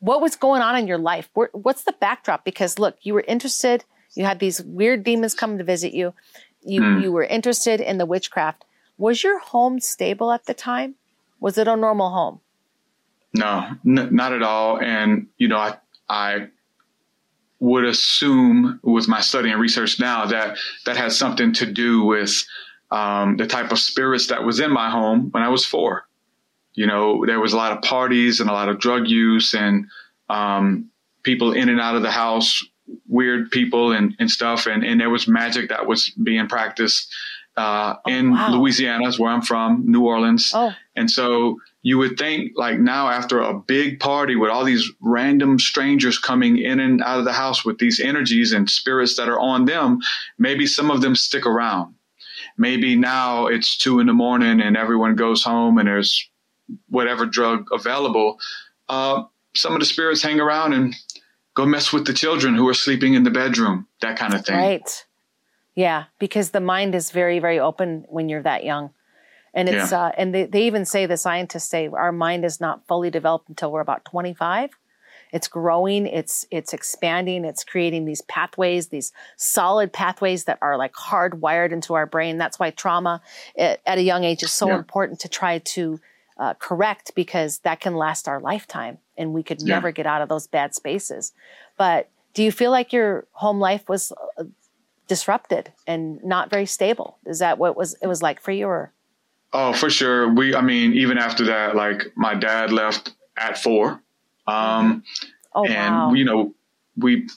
what 0.00 0.20
was 0.20 0.36
going 0.36 0.62
on 0.62 0.76
in 0.76 0.86
your 0.86 0.98
life? 0.98 1.28
What's 1.52 1.84
the 1.84 1.94
backdrop? 2.00 2.44
Because 2.44 2.78
look, 2.78 2.96
you 3.02 3.14
were 3.14 3.24
interested. 3.26 3.84
You 4.14 4.24
had 4.24 4.40
these 4.40 4.60
weird 4.62 5.04
demons 5.04 5.34
come 5.34 5.58
to 5.58 5.64
visit 5.64 5.94
you. 5.94 6.12
You 6.62 6.80
mm. 6.80 7.02
you 7.02 7.12
were 7.12 7.24
interested 7.24 7.80
in 7.80 7.98
the 7.98 8.06
witchcraft. 8.06 8.64
Was 8.98 9.22
your 9.22 9.38
home 9.38 9.80
stable 9.80 10.32
at 10.32 10.46
the 10.46 10.54
time? 10.54 10.96
Was 11.40 11.58
it 11.58 11.68
a 11.68 11.76
normal 11.76 12.10
home? 12.10 12.40
No, 13.34 13.70
n- 13.86 14.14
not 14.14 14.32
at 14.32 14.42
all. 14.42 14.80
And 14.80 15.26
you 15.38 15.48
know, 15.48 15.58
I 15.58 15.76
I 16.08 16.48
would 17.60 17.84
assume 17.84 18.80
with 18.82 19.08
my 19.08 19.20
study 19.20 19.50
and 19.50 19.60
research 19.60 19.98
now 19.98 20.26
that 20.26 20.58
that 20.86 20.96
has 20.96 21.16
something 21.16 21.52
to 21.54 21.66
do 21.66 22.04
with 22.04 22.44
um, 22.90 23.36
the 23.36 23.46
type 23.46 23.72
of 23.72 23.78
spirits 23.78 24.28
that 24.28 24.44
was 24.44 24.60
in 24.60 24.70
my 24.70 24.90
home 24.90 25.28
when 25.30 25.42
I 25.42 25.48
was 25.48 25.64
four. 25.64 26.06
You 26.74 26.86
know, 26.86 27.24
there 27.24 27.40
was 27.40 27.52
a 27.52 27.56
lot 27.56 27.72
of 27.72 27.82
parties 27.82 28.40
and 28.40 28.50
a 28.50 28.52
lot 28.52 28.68
of 28.68 28.80
drug 28.80 29.08
use 29.08 29.54
and 29.54 29.86
um, 30.28 30.90
people 31.22 31.52
in 31.52 31.68
and 31.68 31.80
out 31.80 31.96
of 31.96 32.02
the 32.02 32.10
house, 32.10 32.64
weird 33.08 33.50
people 33.50 33.92
and, 33.92 34.14
and 34.18 34.30
stuff. 34.30 34.66
And, 34.66 34.84
and 34.84 35.00
there 35.00 35.10
was 35.10 35.28
magic 35.28 35.68
that 35.68 35.86
was 35.86 36.10
being 36.10 36.48
practiced 36.48 37.12
uh, 37.56 37.94
oh, 38.04 38.10
in 38.10 38.32
wow. 38.32 38.50
Louisiana, 38.50 39.08
is 39.08 39.18
where 39.18 39.30
I'm 39.30 39.42
from, 39.42 39.84
New 39.86 40.04
Orleans. 40.04 40.50
Oh. 40.54 40.74
And 40.96 41.10
so 41.10 41.58
you 41.82 41.98
would 41.98 42.16
think, 42.16 42.52
like 42.56 42.78
now, 42.78 43.08
after 43.08 43.40
a 43.40 43.58
big 43.58 44.00
party 44.00 44.36
with 44.36 44.50
all 44.50 44.64
these 44.64 44.90
random 45.00 45.58
strangers 45.58 46.18
coming 46.18 46.58
in 46.58 46.80
and 46.80 47.02
out 47.02 47.18
of 47.18 47.24
the 47.24 47.32
house 47.32 47.64
with 47.64 47.78
these 47.78 48.00
energies 48.00 48.52
and 48.52 48.70
spirits 48.70 49.16
that 49.16 49.28
are 49.28 49.40
on 49.40 49.64
them, 49.64 49.98
maybe 50.38 50.66
some 50.66 50.90
of 50.90 51.00
them 51.00 51.16
stick 51.16 51.46
around 51.46 51.94
maybe 52.56 52.96
now 52.96 53.46
it's 53.46 53.76
two 53.76 54.00
in 54.00 54.06
the 54.06 54.12
morning 54.12 54.60
and 54.60 54.76
everyone 54.76 55.16
goes 55.16 55.42
home 55.42 55.78
and 55.78 55.88
there's 55.88 56.28
whatever 56.88 57.26
drug 57.26 57.68
available. 57.72 58.38
Uh, 58.88 59.24
some 59.54 59.72
of 59.74 59.80
the 59.80 59.86
spirits 59.86 60.22
hang 60.22 60.40
around 60.40 60.72
and 60.72 60.94
go 61.54 61.64
mess 61.66 61.92
with 61.92 62.06
the 62.06 62.12
children 62.12 62.54
who 62.54 62.68
are 62.68 62.74
sleeping 62.74 63.14
in 63.14 63.22
the 63.22 63.30
bedroom, 63.30 63.86
that 64.00 64.18
kind 64.18 64.34
of 64.34 64.44
thing. 64.44 64.56
Right. 64.56 65.04
Yeah, 65.74 66.04
because 66.18 66.50
the 66.50 66.60
mind 66.60 66.94
is 66.94 67.10
very, 67.10 67.38
very 67.38 67.58
open 67.58 68.04
when 68.08 68.28
you're 68.28 68.42
that 68.42 68.64
young. 68.64 68.90
And 69.54 69.68
it's 69.68 69.92
yeah. 69.92 70.06
uh, 70.06 70.12
and 70.16 70.34
they, 70.34 70.44
they 70.44 70.66
even 70.66 70.84
say 70.84 71.06
the 71.06 71.16
scientists 71.16 71.68
say 71.68 71.88
our 71.88 72.12
mind 72.12 72.44
is 72.44 72.60
not 72.60 72.86
fully 72.86 73.10
developed 73.10 73.48
until 73.48 73.70
we're 73.72 73.80
about 73.80 74.04
25 74.04 74.70
it's 75.34 75.48
growing 75.48 76.06
it's 76.06 76.46
it's 76.50 76.72
expanding 76.72 77.44
it's 77.44 77.64
creating 77.64 78.04
these 78.04 78.22
pathways 78.22 78.88
these 78.88 79.12
solid 79.36 79.92
pathways 79.92 80.44
that 80.44 80.56
are 80.62 80.78
like 80.78 80.92
hardwired 80.94 81.72
into 81.72 81.92
our 81.94 82.06
brain 82.06 82.38
that's 82.38 82.58
why 82.58 82.70
trauma 82.70 83.20
at, 83.58 83.80
at 83.84 83.98
a 83.98 84.02
young 84.02 84.22
age 84.22 84.42
is 84.44 84.52
so 84.52 84.68
yeah. 84.68 84.76
important 84.76 85.18
to 85.18 85.28
try 85.28 85.58
to 85.58 86.00
uh, 86.38 86.54
correct 86.54 87.12
because 87.14 87.58
that 87.58 87.80
can 87.80 87.94
last 87.94 88.28
our 88.28 88.40
lifetime 88.40 88.98
and 89.18 89.32
we 89.32 89.42
could 89.42 89.60
yeah. 89.60 89.74
never 89.74 89.90
get 89.90 90.06
out 90.06 90.22
of 90.22 90.28
those 90.28 90.46
bad 90.46 90.72
spaces 90.72 91.32
but 91.76 92.08
do 92.32 92.42
you 92.42 92.52
feel 92.52 92.70
like 92.70 92.92
your 92.92 93.26
home 93.32 93.58
life 93.58 93.88
was 93.88 94.12
uh, 94.38 94.44
disrupted 95.08 95.72
and 95.86 96.22
not 96.24 96.48
very 96.48 96.66
stable 96.66 97.18
is 97.26 97.40
that 97.40 97.58
what 97.58 97.76
was 97.76 97.94
it 98.00 98.06
was 98.06 98.22
like 98.22 98.40
for 98.40 98.52
you 98.52 98.66
or 98.66 98.92
oh 99.54 99.72
for 99.72 99.88
sure 99.88 100.28
we 100.34 100.54
i 100.54 100.60
mean 100.60 100.92
even 100.92 101.16
after 101.16 101.44
that 101.46 101.74
like 101.74 102.12
my 102.16 102.34
dad 102.34 102.70
left 102.72 103.14
at 103.38 103.56
four 103.56 104.00
Um, 104.46 105.02
Oh 105.54 105.64
and 105.64 105.94
wow. 105.94 106.12
you 106.12 106.24
know, 106.24 106.54
we 106.96 107.28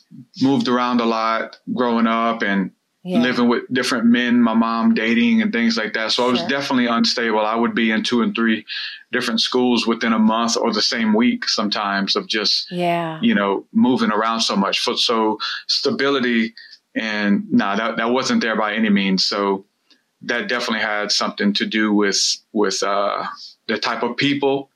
moved 0.42 0.68
around 0.68 1.02
a 1.02 1.06
lot 1.06 1.58
growing 1.74 2.08
up 2.08 2.42
and 2.42 2.72
yeah. 3.04 3.20
living 3.20 3.48
with 3.48 3.64
different 3.72 4.06
men, 4.06 4.42
my 4.42 4.54
mom 4.56 4.94
dating 4.94 5.42
and 5.42 5.54
things 5.54 5.78
like 5.78 5.94
that. 5.94 6.12
So 6.12 6.28
I 6.28 6.32
was 6.32 6.44
definitely 6.46 6.88
unstable. 6.88 7.40
I 7.40 7.56
would 7.56 7.76
be 7.76 7.92
in 7.92 8.04
two 8.04 8.24
and 8.24 8.36
three 8.36 8.66
different 9.12 9.40
schools 9.40 9.86
within 9.88 10.14
a 10.14 10.20
month 10.20 10.58
or 10.58 10.74
the 10.74 10.82
same 10.82 11.14
week 11.14 11.48
sometimes 11.48 12.16
of 12.16 12.28
just, 12.28 12.72
yeah. 12.72 13.20
you 13.22 13.34
know, 13.36 13.66
moving 13.72 14.12
around 14.12 14.42
so 14.42 14.56
much. 14.56 14.84
So, 14.84 14.96
so 14.96 15.38
stability 15.68 16.54
and 16.96 17.46
nah, 17.52 17.76
that, 17.76 17.98
that 17.98 18.10
wasn't 18.10 18.42
there 18.42 18.56
by 18.56 18.74
any 18.74 18.90
means. 18.90 19.26
So 19.26 19.66
that 20.22 20.48
definitely 20.50 20.82
had 20.86 21.12
something 21.12 21.54
to 21.54 21.66
do 21.66 21.94
with, 21.94 22.20
with, 22.52 22.82
uh, 22.84 23.26
the 23.68 23.78
type 23.78 24.04
of 24.04 24.18
people 24.18 24.70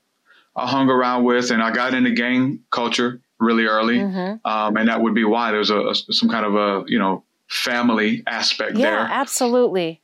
I 0.54 0.68
hung 0.68 0.88
around 0.88 1.24
with. 1.24 1.50
And 1.50 1.62
I 1.62 1.72
got 1.72 1.94
into 1.94 2.10
gang 2.10 2.60
culture 2.70 3.20
really 3.40 3.64
early. 3.64 3.98
Mhm. 3.98 4.40
Um, 4.44 4.76
and 4.76 4.88
that 4.88 5.02
would 5.02 5.14
be 5.14 5.24
why 5.24 5.50
there's 5.50 5.70
a, 5.70 5.88
a 5.88 5.94
some 5.94 6.28
kind 6.28 6.46
of 6.46 6.54
a, 6.54 6.84
you 6.86 6.98
know, 6.98 7.24
family 7.48 8.22
aspect 8.26 8.76
Yeah, 8.76 8.90
there. 8.90 8.98
Yeah, 9.00 9.08
absolutely. 9.10 10.00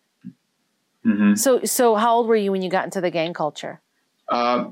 hmm 1.05 1.35
So 1.35 1.65
so 1.65 1.95
how 1.95 2.17
old 2.17 2.27
were 2.27 2.37
you 2.37 2.53
when 2.53 2.63
you 2.63 2.71
got 2.71 2.85
into 2.85 3.01
the 3.01 3.11
gang 3.11 3.33
culture? 3.33 3.81
Uh, 4.29 4.71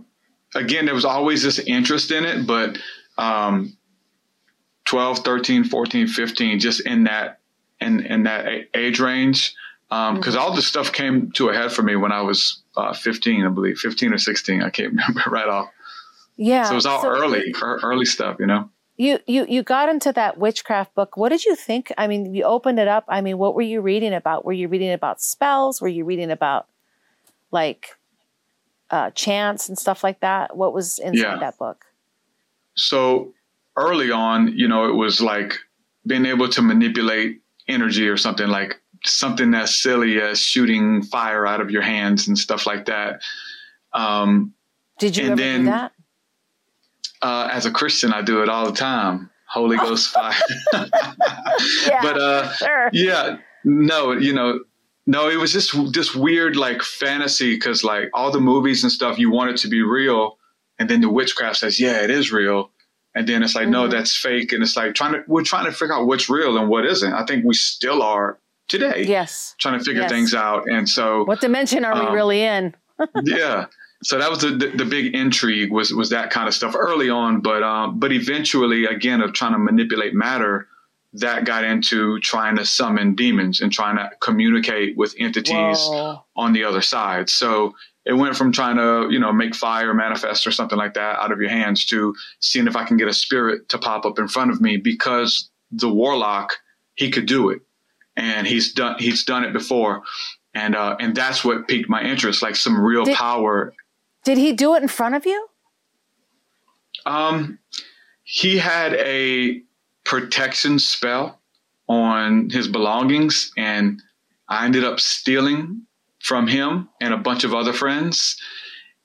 again, 0.55 0.85
there 0.85 0.95
was 0.95 1.05
always 1.05 1.43
this 1.43 1.59
interest 1.59 2.11
in 2.11 2.25
it, 2.25 2.47
but 2.47 2.77
um, 3.17 3.77
12, 4.87 5.21
13, 5.21 5.65
14, 5.65 6.07
15, 6.07 6.59
just 6.59 6.81
in 6.87 7.05
that 7.05 7.41
in, 7.81 8.01
in 8.01 8.23
that 8.25 8.47
age 8.75 9.01
range. 9.01 9.55
Because 9.89 10.35
all 10.35 10.53
this 10.55 10.67
stuff 10.67 10.93
came 10.93 11.31
to 11.33 11.49
a 11.49 11.55
head 11.55 11.73
for 11.73 11.83
me 11.83 11.95
when 11.97 12.13
I 12.13 12.21
was 12.23 12.63
uh, 12.77 12.93
15, 12.93 13.45
I 13.45 13.49
believe, 13.49 13.79
15 13.79 14.13
or 14.13 14.19
16. 14.19 14.63
I 14.63 14.71
can't 14.71 14.91
remember 14.91 15.23
right 15.31 15.49
off. 15.49 15.71
Yeah. 16.37 16.65
So 16.65 16.73
it 16.73 16.75
was 16.75 16.87
all 16.87 17.07
early, 17.07 17.55
ear- 17.63 17.81
early 17.83 18.05
stuff, 18.05 18.37
you 18.41 18.47
know? 18.47 18.69
You 18.99 19.19
you 19.27 19.45
you 19.47 19.63
got 19.63 19.91
into 19.91 20.11
that 20.13 20.39
witchcraft 20.39 20.95
book. 20.95 21.19
What 21.19 21.29
did 21.29 21.45
you 21.45 21.55
think? 21.55 21.93
I 21.99 22.07
mean, 22.07 22.35
you 22.35 22.45
opened 22.45 22.79
it 22.79 22.89
up. 22.89 23.05
I 23.09 23.21
mean, 23.21 23.37
what 23.37 23.55
were 23.55 23.61
you 23.61 23.83
reading 23.83 24.15
about? 24.15 24.47
Were 24.47 24.55
you 24.55 24.69
reading 24.69 24.91
about 24.91 25.21
spells? 25.21 25.83
Were 25.83 25.89
you 25.89 26.07
reading 26.07 26.31
about 26.31 26.67
like 27.51 27.89
uh 28.91 29.11
chants 29.11 29.69
and 29.69 29.79
stuff 29.79 30.03
like 30.03 30.21
that? 30.21 30.57
What 30.57 30.73
was 30.73 30.99
inside 30.99 31.19
Yeah. 31.19 31.37
that 31.39 31.59
book? 31.59 31.85
So 32.75 33.35
early 33.77 34.11
on, 34.11 34.57
you 34.57 34.67
know, 34.67 34.89
it 34.89 34.95
was 34.95 35.21
like 35.21 35.59
being 36.07 36.25
able 36.25 36.49
to 36.49 36.63
manipulate 36.63 37.43
energy 37.69 38.09
or 38.09 38.17
something 38.17 38.49
like 38.49 38.81
something 39.05 39.55
as 39.55 39.75
silly 39.81 40.21
as 40.21 40.39
shooting 40.41 41.03
fire 41.03 41.47
out 41.47 41.61
of 41.61 41.71
your 41.71 41.83
hands 41.83 42.29
and 42.29 42.39
stuff 42.39 42.67
like 42.67 42.87
that. 42.87 43.21
Um, 43.93 44.55
Did 44.99 45.17
you 45.17 45.25
And 45.25 45.33
ever 45.33 45.41
then- 45.43 45.61
do 45.65 45.71
that? 45.71 45.93
uh, 47.23 47.49
as 47.51 47.67
a 47.67 47.71
Christian, 47.71 48.13
I 48.13 48.23
do 48.23 48.43
it 48.43 48.49
all 48.49 48.67
the 48.67 48.77
time. 48.77 49.31
Holy 49.49 49.77
Ghost 49.87 50.11
fire. 50.11 50.35
Yeah. 51.87 52.03
but 52.03 52.21
uh, 52.21 52.53
sure. 52.53 52.91
yeah, 52.93 53.39
no, 53.65 54.13
you 54.13 54.33
know, 54.35 54.61
no, 55.07 55.29
it 55.31 55.37
was 55.37 55.53
just 55.53 55.75
this 55.95 56.15
weird 56.15 56.57
like 56.57 56.83
fantasy 56.83 57.55
because 57.55 57.83
like 57.83 58.11
all 58.13 58.31
the 58.31 58.41
movies 58.41 58.83
and 58.83 58.93
stuff, 58.93 59.19
you 59.19 59.31
want 59.31 59.51
it 59.53 59.57
to 59.59 59.69
be 59.69 59.83
real, 59.83 60.37
and 60.79 60.91
then 60.91 61.01
the 61.01 61.09
witchcraft 61.09 61.59
says, 61.59 61.81
yeah, 61.81 62.03
it 62.03 62.11
is 62.11 62.31
real, 62.33 62.71
and 63.15 63.27
then 63.27 63.43
it's 63.43 63.55
like, 63.55 63.69
no, 63.69 63.87
Mhm. 63.87 63.91
that's 63.93 64.15
fake, 64.15 64.53
and 64.53 64.63
it's 64.63 64.77
like 64.77 64.95
trying 64.95 65.13
to 65.15 65.23
we're 65.27 65.45
trying 65.45 65.65
to 65.65 65.73
figure 65.73 65.95
out 65.95 66.07
what's 66.07 66.29
real 66.29 66.59
and 66.59 66.69
what 66.69 66.85
isn't. 66.85 67.13
I 67.15 67.25
think 67.25 67.45
we 67.45 67.55
still 67.55 68.03
are 68.03 68.39
today 68.69 69.05
Yes. 69.07 69.55
trying 69.59 69.79
to 69.79 69.85
figure 69.85 70.03
Yes. 70.03 70.11
things 70.11 70.35
out, 70.35 70.65
and 70.69 70.89
so 70.89 71.25
What 71.25 71.41
dimension 71.41 71.85
are 71.85 71.95
we 71.95 72.07
Um, 72.07 72.15
really 72.15 72.43
in? 72.43 72.75
yeah. 73.25 73.67
So 74.03 74.19
that 74.19 74.29
was 74.31 74.41
the, 74.41 74.51
the 74.51 74.69
the 74.69 74.85
big 74.85 75.15
intrigue 75.15 75.73
was 75.73 75.93
was 75.93 76.11
that 76.11 76.31
kind 76.31 76.47
of 76.49 76.55
stuff 76.55 76.75
early 76.77 77.09
on, 77.09 77.41
but 77.41 77.63
um, 77.63 77.99
but 77.99 78.13
eventually 78.13 78.85
again 78.85 79.21
of 79.23 79.33
trying 79.33 79.53
to 79.53 79.59
manipulate 79.59 80.15
matter, 80.15 80.69
that 81.15 81.45
got 81.47 81.65
into 81.65 82.21
trying 82.21 82.57
to 82.57 82.67
summon 82.67 83.15
demons 83.15 83.61
and 83.61 83.73
trying 83.73 83.97
to 83.97 84.11
communicate 84.21 84.97
with 84.97 85.15
entities 85.19 85.79
Whoa. 85.79 86.25
on 86.37 86.53
the 86.53 86.63
other 86.65 86.83
side. 86.83 87.31
So 87.31 87.75
it 88.05 88.13
went 88.13 88.37
from 88.37 88.53
trying 88.53 88.77
to 88.77 89.09
you 89.11 89.19
know 89.19 89.33
make 89.33 89.55
fire 89.55 89.95
manifest 89.95 90.47
or 90.47 90.51
something 90.53 90.77
like 90.79 90.95
that 90.95 91.19
out 91.19 91.33
of 91.33 91.41
your 91.41 91.51
hands 91.51 91.85
to 91.87 92.15
seeing 92.41 92.67
if 92.67 92.77
I 92.77 92.85
can 92.85 92.99
get 92.99 93.09
a 93.09 93.15
spirit 93.15 93.69
to 93.71 93.79
pop 93.79 94.05
up 94.05 94.19
in 94.19 94.29
front 94.29 94.51
of 94.51 94.61
me 94.61 94.77
because 94.77 95.49
the 95.71 95.89
warlock 95.89 96.53
he 96.97 97.11
could 97.11 97.27
do 97.27 97.49
it 97.51 97.63
and 98.17 98.47
he's 98.47 98.73
done 98.73 98.97
he's 98.99 99.25
done 99.25 99.45
it 99.45 99.53
before. 99.53 100.03
And 100.55 100.75
uh, 100.75 100.97
and 101.01 101.15
that's 101.15 101.45
what 101.45 101.69
piqued 101.69 101.89
my 101.89 102.03
interest, 102.03 102.43
like 102.43 102.57
some 102.57 102.81
real 102.81 103.05
Did- 103.05 103.17
power 103.17 103.75
Did 104.25 104.39
he 104.39 104.53
do 104.53 104.75
it 104.75 104.83
in 104.83 104.89
front 104.89 105.15
of 105.15 105.27
you? 105.27 105.47
Um, 107.05 107.59
he 108.25 108.59
had 108.59 108.95
a 108.95 109.63
protection 110.05 110.79
spell 110.79 111.41
on 111.89 112.51
his 112.51 112.67
belongings, 112.69 113.53
and 113.57 114.03
I 114.49 114.65
ended 114.65 114.85
up 114.85 114.99
stealing 115.01 115.83
from 116.21 116.49
him 116.49 116.89
and 117.01 117.15
a 117.15 117.17
bunch 117.17 117.45
of 117.45 117.55
other 117.55 117.73
friends. 117.73 118.37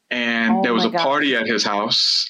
And 0.10 0.56
Oh 0.58 0.62
there 0.63 0.74
was 0.74 0.86
a 0.86 0.89
gosh. 0.89 1.03
party 1.03 1.36
at 1.36 1.46
his 1.48 1.63
house, 1.63 2.30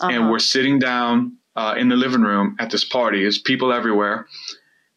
and 0.00 0.16
Uh-huh. 0.24 0.30
we're 0.32 0.38
sitting 0.38 0.78
down 0.78 1.36
uh, 1.56 1.74
in 1.78 1.88
the 1.88 1.96
living 1.96 2.22
room 2.22 2.56
at 2.58 2.70
this 2.70 2.84
party. 2.84 3.20
There's 3.22 3.38
people 3.38 3.72
everywhere, 3.72 4.26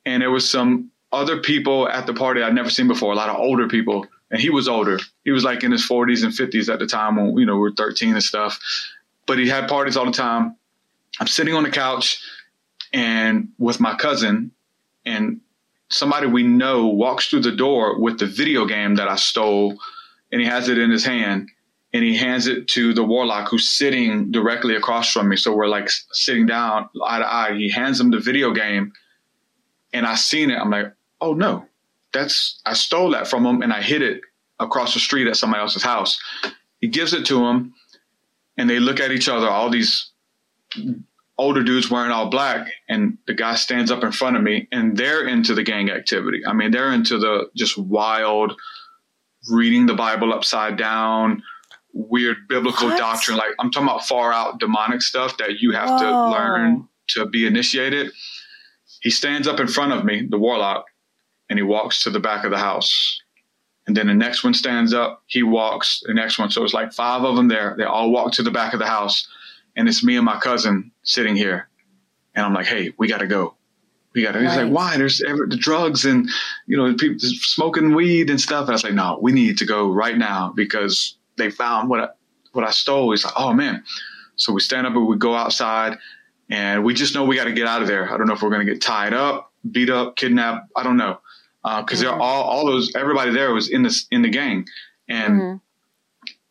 and 0.06 0.22
there 0.22 0.32
was 0.32 0.50
some 0.50 0.92
other 1.16 1.40
people 1.40 1.88
at 1.90 2.06
the 2.06 2.14
party 2.14 2.42
I'd 2.42 2.54
never 2.54 2.70
seen 2.70 2.88
before. 2.88 3.14
A 3.14 3.16
lot 3.16 3.30
of 3.30 3.38
older 3.38 3.68
people, 3.68 4.06
and 4.32 4.40
he 4.40 4.50
was 4.50 4.68
older. 4.68 5.00
He 5.24 5.32
was 5.32 5.44
like 5.44 5.64
in 5.64 5.72
his 5.72 5.88
40s 5.88 6.24
and 6.24 6.34
50s 6.34 6.72
at 6.72 6.80
the 6.80 6.88
time 6.88 7.16
when 7.16 7.38
you 7.38 7.46
know 7.46 7.56
we 7.56 7.62
were 7.62 7.72
13 7.72 8.14
and 8.14 8.24
stuff. 8.24 8.60
But 9.26 9.40
he 9.40 9.48
had 9.48 9.68
parties 9.68 9.98
all 9.98 10.06
the 10.06 10.12
time. 10.12 10.56
I'm 11.20 11.28
sitting 11.28 11.56
on 11.56 11.64
the 11.64 11.72
couch 11.72 12.22
and 12.94 13.50
with 13.58 13.80
my 13.80 13.96
cousin, 13.96 14.52
and 15.06 15.42
somebody 15.90 16.28
we 16.28 16.44
know 16.44 16.88
walks 16.88 17.28
through 17.28 17.42
the 17.42 17.56
door 17.56 18.00
with 18.00 18.20
the 18.20 18.26
video 18.26 18.66
game 18.66 18.96
that 18.96 19.08
I 19.08 19.16
stole, 19.16 19.78
and 20.32 20.42
he 20.42 20.48
has 20.48 20.70
it 20.70 20.78
in 20.78 20.92
his 20.92 21.06
hand 21.06 21.50
and 21.96 22.04
he 22.04 22.14
hands 22.18 22.46
it 22.46 22.68
to 22.68 22.94
the 22.94 23.06
warlock 23.06 23.50
who's 23.50 23.66
sitting 23.66 24.30
directly 24.30 24.76
across 24.76 25.14
from 25.14 25.30
me. 25.30 25.38
So 25.38 25.56
we're 25.56 25.70
like 25.70 25.90
sitting 26.12 26.46
down 26.46 26.90
eye 27.06 27.20
to 27.20 27.26
eye. 27.26 27.54
He 27.56 27.70
hands 27.70 28.02
him 28.02 28.12
the 28.12 28.20
video 28.20 28.52
game, 28.52 28.92
and 29.94 30.06
I 30.06 30.16
seen 30.16 30.52
it. 30.52 30.58
I'm 30.58 30.70
like, 30.70 30.92
oh 31.26 31.34
no, 31.34 31.66
that's 32.14 32.62
I 32.66 32.74
stole 32.74 33.12
that 33.12 33.28
from 33.28 33.46
him, 33.46 33.62
and 33.62 33.74
I 33.74 33.82
hid 33.82 34.02
it 34.02 34.22
across 34.60 34.94
the 34.94 35.00
street 35.00 35.28
at 35.28 35.36
somebody 35.36 35.62
else's 35.62 35.84
house. 35.84 36.20
He 36.80 36.88
gives 36.88 37.14
it 37.14 37.26
to 37.28 37.44
him, 37.46 37.74
and 38.58 38.70
they 38.70 38.80
look 38.80 39.00
at 39.00 39.12
each 39.12 39.28
other. 39.28 39.50
All 39.50 39.70
these 39.70 40.12
older 41.38 41.64
dudes 41.64 41.90
wearing 41.90 42.12
all 42.12 42.30
black, 42.30 42.68
and 42.88 43.18
the 43.26 43.34
guy 43.34 43.56
stands 43.56 43.90
up 43.90 44.04
in 44.04 44.12
front 44.12 44.38
of 44.38 44.44
me, 44.44 44.68
and 44.72 44.96
they're 44.96 45.28
into 45.28 45.56
the 45.56 45.64
gang 45.64 45.90
activity. 45.90 46.42
I 46.46 46.54
mean, 46.54 46.72
they're 46.72 46.94
into 46.94 47.18
the 47.18 47.50
just 47.56 47.78
wild 47.78 48.54
reading 49.50 49.86
the 49.88 49.94
Bible 49.94 50.32
upside 50.34 50.78
down, 50.78 51.42
weird 51.94 52.48
biblical 52.48 52.90
What? 52.90 53.00
doctrine. 53.00 53.38
Like 53.38 53.52
I'm 53.60 53.72
talking 53.72 53.88
about 53.88 54.06
far 54.06 54.32
out 54.32 54.60
demonic 54.60 55.02
stuff 55.02 55.38
that 55.38 55.60
you 55.60 55.72
have 55.72 56.00
to 56.00 56.08
oh. 56.08 56.30
learn 56.32 56.88
to 57.10 57.26
be 57.26 57.48
initiated. 57.48 58.12
He 59.02 59.10
stands 59.10 59.48
up 59.48 59.60
in 59.60 59.68
front 59.68 59.94
of 59.94 60.04
me, 60.04 60.28
the 60.28 60.40
warlock, 60.40 60.86
and 61.50 61.60
he 61.60 61.64
walks 61.64 62.04
to 62.04 62.10
the 62.10 62.20
back 62.20 62.44
of 62.44 62.52
the 62.52 62.58
house. 62.58 63.22
And 63.88 63.96
then 63.96 64.08
the 64.08 64.14
next 64.14 64.44
one 64.44 64.54
stands 64.54 64.94
up, 64.94 65.24
he 65.28 65.44
walks, 65.44 66.02
the 66.06 66.14
next 66.14 66.40
one. 66.40 66.50
So 66.50 66.64
it's 66.64 66.74
like 66.74 66.92
five 66.92 67.24
of 67.24 67.36
them 67.36 67.48
there. 67.48 67.76
They 67.78 67.84
all 67.84 68.10
walk 68.12 68.32
to 68.34 68.44
the 68.44 68.52
back 68.52 68.74
of 68.74 68.80
the 68.80 68.88
house. 68.88 69.28
And 69.76 69.88
it's 69.88 70.04
me 70.04 70.16
and 70.16 70.26
my 70.26 70.40
cousin 70.40 70.92
sitting 71.04 71.36
here. 71.36 71.70
And 72.34 72.46
I'm 72.46 72.54
like, 72.54 72.66
hey, 72.66 72.94
we 72.98 73.08
got 73.08 73.20
to 73.20 73.28
go. 73.28 73.56
We 74.16 74.24
got 74.24 74.32
to. 74.32 74.40
He's 74.40 74.56
like, 74.56 74.72
why? 74.72 74.98
There's 74.98 75.22
ever, 75.22 75.46
the 75.48 75.58
drugs 75.58 76.06
and, 76.06 76.28
you 76.66 76.78
know, 76.78 76.96
people 76.96 77.18
smoking 77.20 77.94
weed 77.94 78.30
and 78.30 78.42
stuff. 78.42 78.62
And 78.62 78.72
I 78.72 78.74
was 78.74 78.84
like, 78.84 78.94
no, 78.94 79.20
we 79.22 79.32
need 79.32 79.58
to 79.60 79.66
go 79.66 79.92
right 79.92 80.18
now 80.18 80.52
because 80.56 81.18
they 81.38 81.52
found 81.52 81.90
what 81.90 82.00
I, 82.00 82.08
what 82.54 82.66
I 82.66 82.72
stole. 82.72 83.12
He's 83.12 83.24
like, 83.24 83.34
oh 83.38 83.54
man. 83.54 83.84
So 84.38 84.52
we 84.52 84.62
stand 84.62 84.88
up 84.88 84.96
and 84.96 85.06
we 85.06 85.18
go 85.18 85.36
outside 85.36 85.98
and 86.50 86.84
we 86.84 86.94
just 86.94 87.14
know 87.14 87.24
we 87.24 87.36
got 87.36 87.46
to 87.46 87.54
get 87.54 87.68
out 87.68 87.82
of 87.82 87.88
there. 87.88 88.12
I 88.12 88.18
don't 88.18 88.28
know 88.28 88.34
if 88.34 88.42
we're 88.42 88.50
going 88.50 88.66
to 88.66 88.72
get 88.72 88.82
tied 88.82 89.14
up, 89.14 89.52
beat 89.70 89.90
up, 89.90 90.16
kidnapped. 90.16 90.72
I 90.76 90.84
don't 90.84 90.98
know. 90.98 91.20
Uh, 91.66 91.84
cause 91.84 92.00
they're 92.00 92.12
Mhm. 92.12 92.20
all, 92.22 92.44
all 92.44 92.66
those, 92.68 92.94
everybody 92.96 93.32
there 93.32 93.52
was 93.54 93.70
in 93.70 93.82
this, 93.82 94.06
in 94.12 94.22
the 94.22 94.30
gang. 94.30 94.68
And, 95.10 95.42
Mhm. 95.42 95.62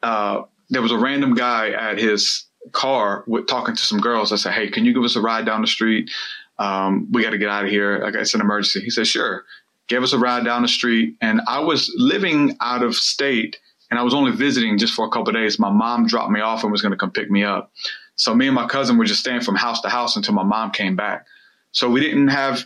uh, 0.02 0.42
there 0.71 0.83
was 0.83 0.90
a 0.92 0.99
random 0.99 1.35
guy 1.35 1.71
at 1.71 1.99
his 1.99 2.47
car 2.73 3.23
with 3.26 3.47
talking 3.47 3.76
to 3.76 3.83
some 3.83 4.00
girls. 4.00 4.33
I 4.33 4.37
said, 4.37 4.52
Hey, 4.54 4.68
can 4.68 4.85
you 4.85 4.92
give 4.92 5.04
us 5.04 5.14
a 5.16 5.21
ride 5.21 5.47
down 5.47 5.61
the 5.61 5.66
street? 5.68 6.11
Um, 6.59 7.09
we 7.12 7.23
got 7.23 7.30
to 7.30 7.38
get 7.38 7.49
out 7.49 7.64
of 7.64 7.71
here. 7.71 7.99
Like 8.02 8.14
it's 8.14 8.35
an 8.35 8.40
emergency. 8.40 8.80
He 8.80 8.90
said, 8.90 9.06
sure. 9.06 9.44
Gave 9.88 10.02
us 10.02 10.12
a 10.12 10.18
ride 10.18 10.44
down 10.44 10.62
the 10.62 10.68
street. 10.68 11.16
And 11.21 11.40
I 11.47 11.61
was 11.61 11.92
living 11.97 12.56
out 12.61 12.83
of 12.83 12.94
state 12.97 13.59
and 13.90 13.99
I 14.00 14.02
was 14.02 14.14
only 14.14 14.33
visiting 14.33 14.78
just 14.78 14.94
for 14.94 15.04
a 15.06 15.11
couple 15.11 15.28
of 15.28 15.35
days. 15.35 15.59
My 15.59 15.71
mom 15.71 16.06
dropped 16.06 16.30
me 16.33 16.40
off 16.40 16.62
and 16.62 16.73
was 16.73 16.80
going 16.83 16.92
to 16.92 16.99
come 16.99 17.11
pick 17.11 17.30
me 17.30 17.44
up. 17.44 17.71
So 18.16 18.35
me 18.35 18.47
and 18.47 18.54
my 18.54 18.66
cousin 18.66 18.97
were 18.97 19.04
just 19.04 19.21
staying 19.21 19.42
from 19.42 19.56
house 19.56 19.80
to 19.83 19.88
house 19.88 20.16
until 20.16 20.35
my 20.35 20.42
mom 20.44 20.71
came 20.71 20.97
back. 20.97 21.26
So 21.73 21.90
we 21.90 22.00
didn't 22.00 22.28
have 22.28 22.64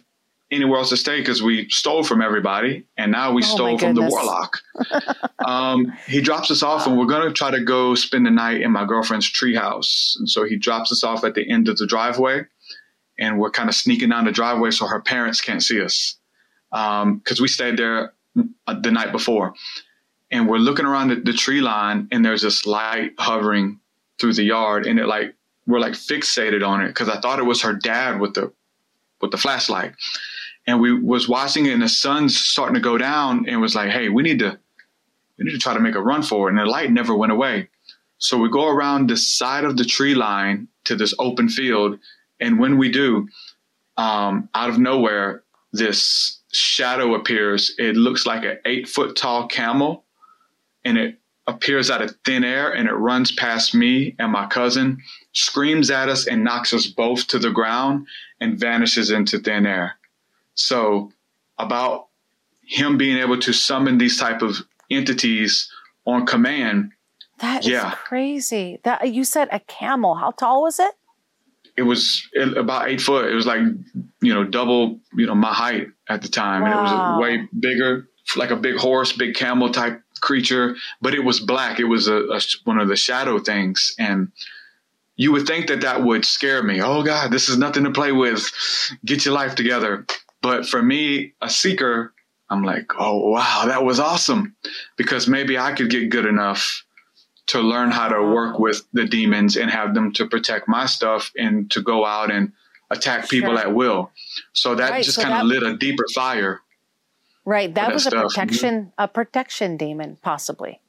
anywhere 0.51 0.79
else 0.79 0.89
to 0.91 0.97
stay 0.97 1.21
because 1.21 1.43
we 1.43 1.69
stole 1.69 2.03
from 2.03 2.23
everybody, 2.23 2.85
and 2.97 3.13
now 3.13 3.33
we 3.33 3.43
Oh, 3.43 3.47
stole 3.47 3.79
from 3.79 3.95
the 3.95 4.03
warlock. 4.03 4.59
um, 5.47 5.93
he 6.07 6.21
drops 6.21 6.51
us 6.51 6.63
off, 6.63 6.87
and 6.87 6.99
we're 6.99 7.07
going 7.07 7.27
to 7.27 7.33
try 7.33 7.51
to 7.51 7.63
go 7.63 7.95
spend 7.95 8.27
the 8.27 8.31
night 8.31 8.63
in 8.63 8.71
my 8.71 8.85
girlfriend's 8.85 9.31
treehouse. 9.31 10.17
And 10.19 10.29
so 10.29 10.45
he 10.45 10.57
drops 10.57 10.91
us 10.91 11.05
off 11.05 11.25
at 11.25 11.35
the 11.35 11.49
end 11.49 11.69
of 11.69 11.77
the 11.77 11.87
driveway, 11.87 12.45
and 13.19 13.39
we're 13.39 13.51
kind 13.51 13.69
of 13.69 13.75
sneaking 13.75 14.11
down 14.11 14.25
the 14.25 14.33
driveway 14.33 14.71
so 14.71 14.87
her 14.87 15.01
parents 15.01 15.41
can't 15.41 15.63
see 15.63 15.83
us 15.83 16.17
because 16.71 17.41
we 17.41 17.49
stayed 17.49 17.77
there 17.77 18.13
uh, 18.67 18.81
the 18.81 18.91
night 18.91 19.13
before. 19.13 19.55
And 20.31 20.49
we're 20.49 20.59
looking 20.59 20.85
around 20.85 21.09
the, 21.09 21.17
the 21.17 21.33
tree 21.33 21.61
line, 21.61 22.09
and 22.11 22.25
there's 22.25 22.43
this 22.43 22.67
light 22.67 23.13
hovering 23.19 23.81
through 24.21 24.35
the 24.35 24.45
yard, 24.45 24.87
and 24.87 24.99
it 24.99 25.07
like 25.07 25.35
we're 25.67 25.81
like 25.81 25.93
fixated 25.93 26.67
on 26.67 26.83
it 26.83 26.89
because 26.89 27.09
I 27.09 27.21
thought 27.21 27.39
it 27.39 27.45
was 27.45 27.63
her 27.63 27.75
dad 27.75 28.21
with 28.21 28.35
the 28.35 28.53
with 29.21 29.31
the 29.31 29.39
flashlight. 29.39 29.93
And 30.69 30.83
we 30.83 30.93
was 30.93 31.31
watching 31.31 31.65
it 31.65 31.73
and 31.73 31.81
the 31.81 31.89
sun's 31.89 32.39
starting 32.39 32.75
to 32.75 32.81
go 32.81 32.99
down 32.99 33.49
and 33.49 33.59
was 33.59 33.75
like, 33.75 33.91
hey, 33.91 34.11
we 34.11 34.23
need 34.23 34.39
to 34.41 34.59
we 35.39 35.47
need 35.47 35.53
to 35.53 35.59
try 35.59 35.73
to 35.73 35.81
make 35.81 35.95
a 35.95 36.03
run 36.03 36.23
for 36.23 36.47
it. 36.47 36.51
And 36.51 36.59
the 36.59 36.67
light 36.67 36.91
never 36.91 37.17
went 37.17 37.33
away. 37.33 37.71
So 38.19 38.37
we 38.37 38.51
go 38.51 38.69
around 38.69 39.09
the 39.09 39.17
side 39.17 39.65
of 39.65 39.79
the 39.79 39.85
tree 39.87 40.15
line 40.15 40.69
to 40.85 40.95
this 40.95 41.15
open 41.19 41.49
field. 41.49 41.99
And 42.39 42.59
when 42.59 42.77
we 42.77 42.91
do, 42.91 43.29
um, 43.97 44.51
out 44.55 44.69
of 44.69 44.79
nowhere, 44.79 45.43
this 45.73 46.41
shadow 46.53 47.15
appears. 47.15 47.75
It 47.79 47.97
looks 47.97 48.27
like 48.27 48.45
an 48.45 48.59
eight 48.67 48.89
foot 48.89 49.17
tall 49.17 49.49
camel 49.49 50.05
and 50.85 50.99
it 50.99 51.19
appears 51.47 51.91
out 51.91 52.03
of 52.03 52.15
thin 52.27 52.45
air 52.45 52.73
and 52.75 52.91
it 52.91 52.93
runs 52.93 53.33
past 53.33 53.75
me 53.75 54.15
and 54.19 54.31
my 54.31 54.47
cousin, 54.47 54.99
screams 55.33 55.91
at 55.91 56.11
us 56.11 56.27
and 56.27 56.45
knocks 56.45 56.75
us 56.75 56.87
both 56.87 57.27
to 57.29 57.39
the 57.39 57.51
ground 57.51 58.07
and 58.39 58.61
vanishes 58.61 59.11
into 59.11 59.39
thin 59.39 59.65
air. 59.65 59.98
So 60.59 61.13
about 61.59 62.07
him 62.67 62.99
being 62.99 63.19
able 63.19 63.39
to 63.41 63.53
summon 63.53 63.99
these 63.99 64.19
type 64.19 64.43
of 64.43 64.57
entities 64.91 65.71
on 66.05 66.27
command, 66.27 66.93
That 67.39 67.63
is 67.63 67.69
Yeah. 67.69 67.93
crazy. 67.93 68.81
That 68.83 69.13
you 69.15 69.23
said 69.23 69.49
a 69.53 69.61
camel. 69.61 70.17
How 70.17 70.33
tall 70.33 70.63
was 70.63 70.81
it? 70.81 70.93
it 71.77 71.83
was 71.83 72.29
about 72.57 72.89
eight 72.89 73.01
foot. 73.01 73.31
It 73.31 73.37
was 73.37 73.47
like, 73.47 73.61
you 74.21 74.35
know, 74.35 74.43
double, 74.43 74.99
you 75.15 75.27
know, 75.27 75.37
my 75.37 75.55
height 75.55 75.87
at 76.09 76.23
the 76.23 76.29
time. 76.29 76.65
And 76.65 76.75
it 76.75 76.83
was 76.83 77.21
way 77.21 77.49
bigger, 77.61 78.09
like 78.35 78.51
a 78.51 78.57
big 78.57 78.75
horse, 78.75 79.13
big 79.13 79.37
camel 79.37 79.71
type 79.71 80.03
creature, 80.21 80.75
but 81.01 81.15
it 81.15 81.23
was 81.23 81.39
black. 81.39 81.79
It 81.79 81.85
was 81.85 82.09
a, 82.09 82.17
a 82.17 82.41
one 82.65 82.81
of 82.81 82.89
the 82.89 82.97
shadow 82.97 83.39
things. 83.39 83.95
And 83.97 84.33
you 85.15 85.31
would 85.31 85.47
think 85.47 85.69
that 85.69 85.83
that 85.83 86.03
would 86.03 86.25
scare 86.25 86.65
me. 86.65 86.83
Oh 86.83 87.05
God, 87.05 87.31
this 87.31 87.49
is 87.49 87.57
nothing 87.59 87.85
to 87.85 87.93
play 87.93 88.11
with. 88.11 88.45
Get 89.05 89.25
your 89.25 89.35
life 89.35 89.55
together. 89.55 90.05
But 90.43 90.67
for 90.67 90.83
me, 90.83 91.33
a 91.43 91.49
seeker, 91.51 92.13
I'm 92.51 92.63
like, 92.65 92.93
oh 92.99 93.31
wow, 93.31 93.65
that 93.67 93.85
was 93.85 93.99
awesome. 94.01 94.55
Because 94.97 95.29
maybe 95.29 95.59
I 95.59 95.73
could 95.73 95.91
get 95.91 96.11
good 96.11 96.27
enough 96.27 96.85
to 97.49 97.61
learn 97.61 97.91
how 97.91 98.09
to 98.09 98.23
work 98.23 98.59
with 98.59 98.83
the 98.93 99.05
demons 99.07 99.57
and 99.57 99.71
have 99.71 99.95
them 99.95 100.13
to 100.13 100.27
protect 100.27 100.69
my 100.69 100.87
stuff 100.87 101.33
and 101.37 101.71
to 101.71 101.81
go 101.83 102.05
out 102.05 102.31
and 102.31 102.53
attack 102.91 103.29
people 103.29 103.51
Sure. 103.57 103.59
at 103.59 103.75
will. 103.75 104.11
So 104.53 104.75
that 104.75 104.91
Right, 104.91 105.05
just 105.05 105.17
so 105.17 105.23
kind 105.23 105.35
of 105.35 105.45
lit 105.47 105.63
a 105.63 105.77
deeper 105.77 106.05
fire. 106.15 106.61
Right. 107.45 107.75
That 107.75 107.87
that 107.89 107.95
was 107.95 108.07
a 108.07 108.11
stuff. 108.11 108.19
Mm-hmm. 108.19 108.29
protection, 108.29 108.93
a 108.99 109.09
protection 109.09 109.77
demon, 109.79 110.19
possibly. 110.23 110.81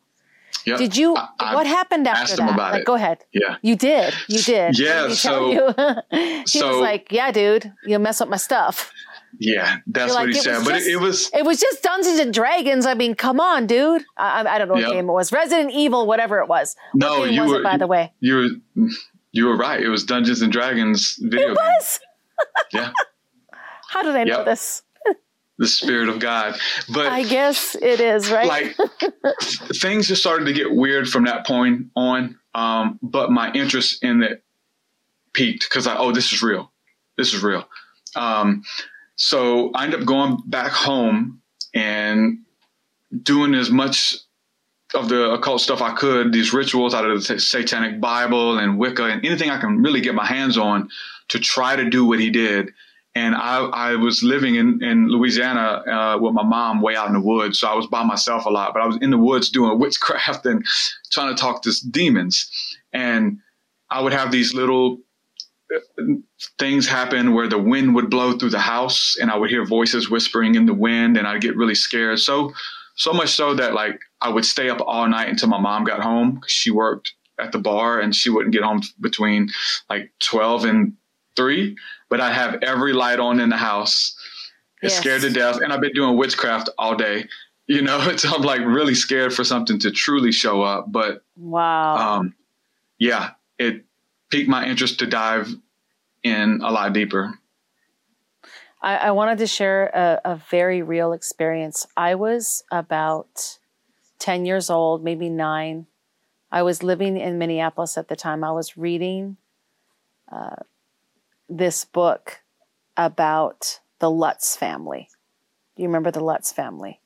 Yep. 0.65 0.77
Did 0.79 0.97
you? 0.97 1.15
I- 1.15 1.55
what 1.55 1.65
happened 1.65 2.05
after 2.07 2.35
that? 2.35 2.53
about 2.53 2.73
like, 2.73 2.81
it. 2.81 2.85
go 2.85 2.95
ahead. 2.95 3.19
Yeah. 3.31 3.55
You 3.61 3.77
did. 3.77 4.13
You 4.27 4.39
did. 4.39 4.77
Yeah, 4.77 5.07
so- 5.13 5.73
he 6.11 6.45
so- 6.45 6.67
was 6.67 6.77
like, 6.81 7.07
"Yeah, 7.11 7.31
dude, 7.31 7.71
you 7.85 7.97
mess 7.99 8.19
up 8.19 8.27
my 8.27 8.35
stuff." 8.37 8.91
Yeah, 9.41 9.77
that's 9.87 10.11
You're 10.13 10.21
what 10.23 10.29
he 10.29 10.39
said. 10.39 10.57
was 10.57 10.65
But 10.67 10.75
it, 10.81 10.87
it 10.87 10.99
was 10.99 11.29
It 11.33 11.45
was 11.45 11.59
just 11.61 11.81
Dungeons 11.81 12.19
and 12.19 12.33
Dragons. 12.33 12.85
I 12.85 12.93
mean, 12.93 13.15
come 13.15 13.39
on, 13.39 13.67
dude. 13.67 14.03
I, 14.17 14.41
I- 14.45 14.57
don't 14.57 14.67
know 14.67 14.73
what 14.73 14.83
Yep. 14.83 14.91
game 14.91 15.09
it 15.09 15.13
was. 15.13 15.31
Resident 15.31 15.71
Evil, 15.71 16.05
whatever 16.07 16.39
it 16.39 16.47
was. 16.49 16.75
no, 16.93 17.23
you 17.23 17.41
was 17.43 17.51
were 17.51 17.59
it, 17.61 17.63
by 17.63 17.77
the 17.77 17.87
way? 17.87 18.11
you 18.19 18.35
were 18.75 18.89
you 19.31 19.45
were 19.45 19.55
right. 19.55 19.79
It 19.81 19.87
was 19.89 20.03
Dungeons 20.03 20.41
and 20.41 20.51
Dragons 20.51 21.17
video 21.21 21.51
It 21.53 21.55
game. 21.55 21.55
was. 21.55 21.99
Yeah, 22.73 22.91
How 23.89 24.01
did 24.03 24.15
I 24.15 24.23
know 24.23 24.43
this? 24.45 24.81
the 25.57 25.67
spirit 25.67 26.07
of 26.09 26.19
God. 26.19 26.55
But 26.93 27.07
I 27.07 27.23
guess 27.23 27.75
it 27.75 27.99
is 27.99 28.31
right. 28.31 28.47
like 28.47 28.77
things 29.75 30.07
just 30.07 30.21
started 30.21 30.45
to 30.45 30.53
get 30.53 30.71
weird 30.73 31.09
from 31.09 31.25
that 31.25 31.45
point 31.45 31.87
on. 31.95 32.37
Um, 32.55 32.97
but 33.01 33.29
my 33.31 33.51
interest 33.53 34.03
in 34.03 34.23
it 34.23 34.43
peaked 35.33 35.65
because 35.69 35.85
I 35.87 35.97
oh 35.97 36.11
this 36.11 36.31
is 36.33 36.41
real, 36.41 36.71
this 37.17 37.33
is 37.33 37.43
real. 37.43 37.67
Um, 38.15 38.63
so 39.19 39.71
I 39.75 39.83
ended 39.83 39.99
up 39.99 40.05
going 40.05 40.37
back 40.45 40.71
home 40.71 41.41
and 41.75 42.39
doing 43.21 43.53
as 43.53 43.69
much 43.69 44.15
of 44.95 45.09
the 45.09 45.31
occult 45.31 45.59
stuff 45.59 45.81
I 45.81 45.93
could, 45.93 46.31
these 46.31 46.53
rituals 46.53 46.93
out 46.93 47.05
of 47.05 47.27
the 47.27 47.37
Satanic 47.37 47.99
Bible 47.99 48.57
and 48.57 48.79
Wicca 48.79 49.03
and 49.03 49.25
anything 49.25 49.49
I 49.49 49.59
can 49.59 49.83
really 49.83 49.99
get 49.99 50.15
my 50.15 50.25
hands 50.25 50.57
on 50.57 50.89
to 51.27 51.39
try 51.39 51.75
to 51.75 51.89
do 51.89 52.05
what 52.05 52.21
he 52.21 52.29
did. 52.29 52.71
And 53.13 53.35
I, 53.35 53.65
I 53.65 53.95
was 53.97 54.23
living 54.23 54.55
in, 54.55 54.81
in 54.81 55.09
Louisiana 55.09 55.83
uh, 55.85 56.17
with 56.17 56.33
my 56.33 56.43
mom 56.43 56.81
way 56.81 56.95
out 56.95 57.07
in 57.07 57.13
the 57.13 57.19
woods. 57.19 57.59
So 57.59 57.67
I 57.67 57.75
was 57.75 57.87
by 57.87 58.03
myself 58.03 58.45
a 58.45 58.49
lot, 58.49 58.73
but 58.73 58.81
I 58.81 58.87
was 58.87 58.97
in 59.01 59.09
the 59.09 59.17
woods 59.17 59.49
doing 59.49 59.77
witchcraft 59.81 60.45
and 60.45 60.65
trying 61.11 61.35
to 61.35 61.39
talk 61.39 61.61
to 61.63 61.73
demons. 61.91 62.49
And 62.93 63.39
I 63.89 63.99
would 63.99 64.13
have 64.13 64.31
these 64.31 64.53
little 64.53 64.99
things 66.57 66.87
happen 66.87 67.33
where 67.33 67.47
the 67.47 67.57
wind 67.57 67.93
would 67.95 68.09
blow 68.09 68.37
through 68.37 68.49
the 68.49 68.59
house 68.59 69.15
and 69.19 69.29
I 69.29 69.37
would 69.37 69.49
hear 69.49 69.65
voices 69.65 70.09
whispering 70.09 70.55
in 70.55 70.65
the 70.65 70.73
wind 70.73 71.17
and 71.17 71.27
I'd 71.27 71.41
get 71.41 71.55
really 71.55 71.75
scared. 71.75 72.19
So, 72.19 72.53
so 72.95 73.13
much 73.13 73.29
so 73.29 73.53
that 73.55 73.73
like 73.73 73.99
I 74.21 74.29
would 74.29 74.45
stay 74.45 74.69
up 74.69 74.81
all 74.85 75.07
night 75.07 75.29
until 75.29 75.49
my 75.49 75.59
mom 75.59 75.83
got 75.83 76.01
home 76.01 76.39
'cause 76.41 76.51
she 76.51 76.71
worked 76.71 77.13
at 77.39 77.51
the 77.51 77.59
bar 77.59 77.99
and 77.99 78.13
she 78.15 78.29
wouldn't 78.29 78.51
get 78.53 78.63
home 78.63 78.81
between 78.99 79.49
like 79.89 80.11
12 80.19 80.65
and 80.65 80.93
3 81.37 81.77
but 82.09 82.19
i 82.19 82.33
have 82.33 82.61
every 82.61 82.91
light 82.91 83.17
on 83.19 83.39
in 83.39 83.47
the 83.47 83.55
house 83.55 84.13
it's 84.81 84.95
Yes. 84.95 84.97
scared 85.01 85.21
to 85.21 85.29
death 85.29 85.59
and 85.63 85.71
i've 85.71 85.79
been 85.79 85.93
doing 85.93 86.17
witchcraft 86.17 86.67
all 86.77 86.95
day 86.95 87.25
you 87.67 87.81
know 87.81 88.01
so 88.17 88.29
i'm 88.35 88.41
like 88.41 88.59
really 88.65 88.93
scared 88.93 89.33
for 89.33 89.45
something 89.45 89.79
to 89.79 89.89
truly 89.91 90.33
show 90.33 90.61
up 90.61 90.91
but 90.91 91.23
wow. 91.37 91.95
um 92.17 92.35
yeah 92.97 93.29
it 93.57 93.85
piqued 94.29 94.49
my 94.49 94.65
interest 94.65 94.99
to 94.99 95.05
dive 95.07 95.53
in 96.23 96.61
a 96.63 96.71
lot 96.71 96.93
deeper 96.93 97.39
I, 98.81 98.95
I 98.95 99.11
wanted 99.11 99.39
to 99.39 99.47
share 99.47 99.87
a, 99.87 100.21
a 100.23 100.35
very 100.49 100.81
real 100.81 101.11
experience. 101.13 101.85
I 101.97 102.15
was 102.15 102.63
about 102.71 103.59
10 104.19 104.45
years 104.45 104.69
old, 104.69 105.03
maybe 105.03 105.29
nine. 105.29 105.87
I 106.51 106.63
was 106.63 106.81
living 106.81 107.17
in 107.17 107.37
Minneapolis 107.37 107.97
at 107.97 108.07
the 108.07 108.15
time. 108.15 108.43
I 108.43 108.51
was 108.51 108.77
reading 108.77 109.37
uh, 110.31 110.55
this 111.47 111.85
book 111.85 112.41
about 112.95 113.81
the 113.99 114.09
Lutz 114.09 114.55
family. 114.55 115.09
Do 115.75 115.83
you 115.83 115.89
remember 115.89 116.11
the 116.11 116.23
Lutz 116.23 116.51
family? 116.51 117.01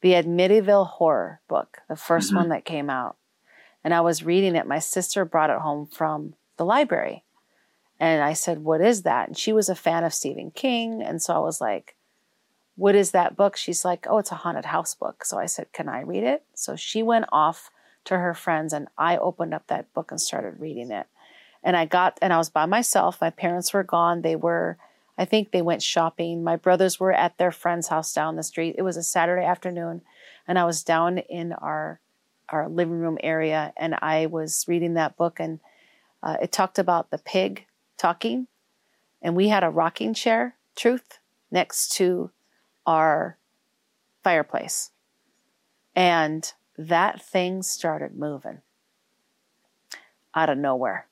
The 0.00 0.12
Amityville 0.12 0.88
horror 0.88 1.40
book, 1.48 1.78
the 1.88 1.94
1st 1.96 2.32
Mhm. 2.32 2.36
one 2.36 2.48
that 2.50 2.64
came 2.64 2.90
out. 2.90 3.16
And 3.84 3.92
I 3.92 4.00
was 4.00 4.24
reading 4.24 4.56
it. 4.56 4.66
My 4.66 4.78
sister 4.78 5.24
brought 5.24 5.50
it 5.50 5.60
home 5.60 5.86
from 5.86 6.34
the 6.56 6.64
library. 6.64 7.22
And 8.00 8.22
I 8.22 8.32
said, 8.32 8.64
What 8.64 8.80
is 8.80 9.02
that? 9.02 9.28
And 9.28 9.36
she 9.36 9.52
was 9.52 9.68
a 9.68 9.74
fan 9.74 10.04
of 10.04 10.14
Stephen 10.14 10.50
King. 10.50 11.02
And 11.02 11.22
so 11.22 11.34
I 11.34 11.38
was 11.38 11.60
like, 11.60 11.94
What 12.76 12.94
is 12.94 13.12
that 13.12 13.36
book? 13.36 13.56
She's 13.56 13.84
like, 13.84 14.06
Oh, 14.08 14.18
it's 14.18 14.32
a 14.32 14.36
haunted 14.36 14.66
house 14.66 14.94
book. 14.94 15.24
So 15.24 15.38
I 15.38 15.46
said, 15.46 15.72
Can 15.72 15.88
I 15.88 16.00
read 16.00 16.24
it? 16.24 16.42
So 16.54 16.74
she 16.74 17.02
went 17.02 17.26
off 17.30 17.70
to 18.04 18.18
her 18.18 18.34
friends 18.34 18.72
and 18.72 18.88
I 18.98 19.16
opened 19.16 19.54
up 19.54 19.66
that 19.68 19.92
book 19.94 20.10
and 20.10 20.20
started 20.20 20.60
reading 20.60 20.90
it. 20.90 21.06
And 21.62 21.76
I 21.76 21.86
got, 21.86 22.18
and 22.20 22.32
I 22.32 22.38
was 22.38 22.50
by 22.50 22.66
myself. 22.66 23.20
My 23.20 23.30
parents 23.30 23.72
were 23.72 23.82
gone. 23.82 24.20
They 24.20 24.36
were, 24.36 24.76
I 25.16 25.24
think 25.24 25.50
they 25.50 25.62
went 25.62 25.82
shopping. 25.82 26.44
My 26.44 26.56
brothers 26.56 27.00
were 27.00 27.12
at 27.12 27.38
their 27.38 27.50
friend's 27.50 27.88
house 27.88 28.12
down 28.12 28.36
the 28.36 28.42
street. 28.42 28.74
It 28.76 28.82
was 28.82 28.98
a 28.98 29.02
Saturday 29.02 29.44
afternoon. 29.44 30.02
And 30.46 30.58
I 30.58 30.64
was 30.64 30.82
down 30.82 31.18
in 31.18 31.54
our, 31.54 32.00
our 32.54 32.68
living 32.68 32.98
room 32.98 33.18
area 33.22 33.72
and 33.76 33.94
I 34.00 34.26
was 34.26 34.64
reading 34.68 34.94
that 34.94 35.16
book 35.16 35.40
and 35.40 35.60
uh, 36.24 36.38
it 36.40 36.50
talked 36.50 36.78
about 36.78 37.10
the 37.10 37.18
pig 37.18 37.66
talking, 37.98 38.46
and 39.20 39.36
we 39.36 39.48
had 39.48 39.62
a 39.62 39.68
rocking 39.68 40.14
chair, 40.14 40.56
truth, 40.74 41.18
next 41.50 41.92
to 41.96 42.30
our 42.86 43.36
fireplace. 44.22 44.90
And 45.94 46.50
that 46.78 47.22
thing 47.22 47.62
started 47.62 48.16
moving 48.16 48.62
out 50.34 50.48
of 50.48 50.56
nowhere. 50.56 51.06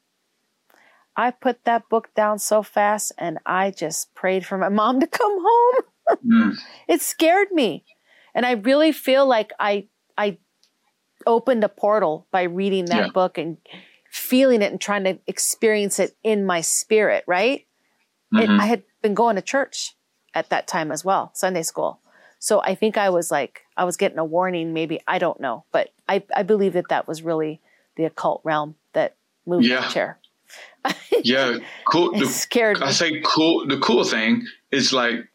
I 1.14 1.30
put 1.30 1.64
that 1.64 1.90
book 1.90 2.08
down 2.14 2.38
so 2.38 2.62
fast 2.62 3.12
and 3.18 3.38
I 3.44 3.70
just 3.70 4.14
prayed 4.14 4.46
for 4.46 4.56
my 4.56 4.68
mom 4.80 4.98
to 5.00 5.06
come 5.06 5.38
home. 5.40 5.82
Mm. 6.26 6.58
It 6.88 7.02
scared 7.02 7.52
me. 7.52 7.84
And 8.34 8.46
I 8.46 8.52
really 8.52 8.92
feel 8.92 9.26
like 9.26 9.52
I 9.60 9.88
I 10.16 10.38
opened 11.26 11.64
a 11.64 11.68
portal 11.68 12.26
by 12.30 12.42
reading 12.42 12.86
that 12.86 12.96
Yeah. 12.96 13.08
book 13.08 13.38
and 13.38 13.58
feeling 14.10 14.62
it 14.62 14.70
and 14.70 14.80
trying 14.80 15.04
to 15.04 15.18
experience 15.26 15.98
it 15.98 16.16
in 16.22 16.44
my 16.44 16.60
spirit, 16.60 17.24
right? 17.26 17.66
It, 18.34 18.48
Mhm. 18.48 18.60
I 18.60 18.66
had 18.66 18.82
been 19.02 19.14
going 19.14 19.36
to 19.36 19.42
church 19.42 19.94
at 20.34 20.48
that 20.50 20.66
time 20.66 20.90
as 20.92 21.04
well, 21.04 21.30
Sunday 21.34 21.62
school. 21.62 22.00
So 22.38 22.60
I 22.62 22.74
think 22.74 22.96
I 22.96 23.10
was 23.10 23.30
like, 23.30 23.62
I 23.76 23.84
was 23.84 23.96
getting 23.96 24.18
a 24.18 24.24
warning, 24.24 24.72
maybe, 24.72 25.00
I 25.06 25.18
don't 25.18 25.40
know. 25.40 25.64
But 25.72 25.90
I, 26.08 26.22
I 26.34 26.42
believe 26.42 26.72
that 26.72 26.88
that 26.88 27.06
was 27.06 27.22
really 27.22 27.60
the 27.96 28.04
occult 28.04 28.40
realm 28.44 28.74
that 28.94 29.16
moved 29.46 29.64
Yeah. 29.66 29.86
the 29.86 29.92
chair. 29.92 30.18
Yeah, 31.24 31.58
cool. 31.86 32.12
The, 32.18 32.26
scared 32.26 32.80
me. 32.80 32.86
I 32.86 32.90
say 32.90 33.20
cool. 33.24 33.66
The 33.68 33.78
cool 33.78 34.02
thing 34.02 34.44
is 34.72 34.92
like 34.92 35.28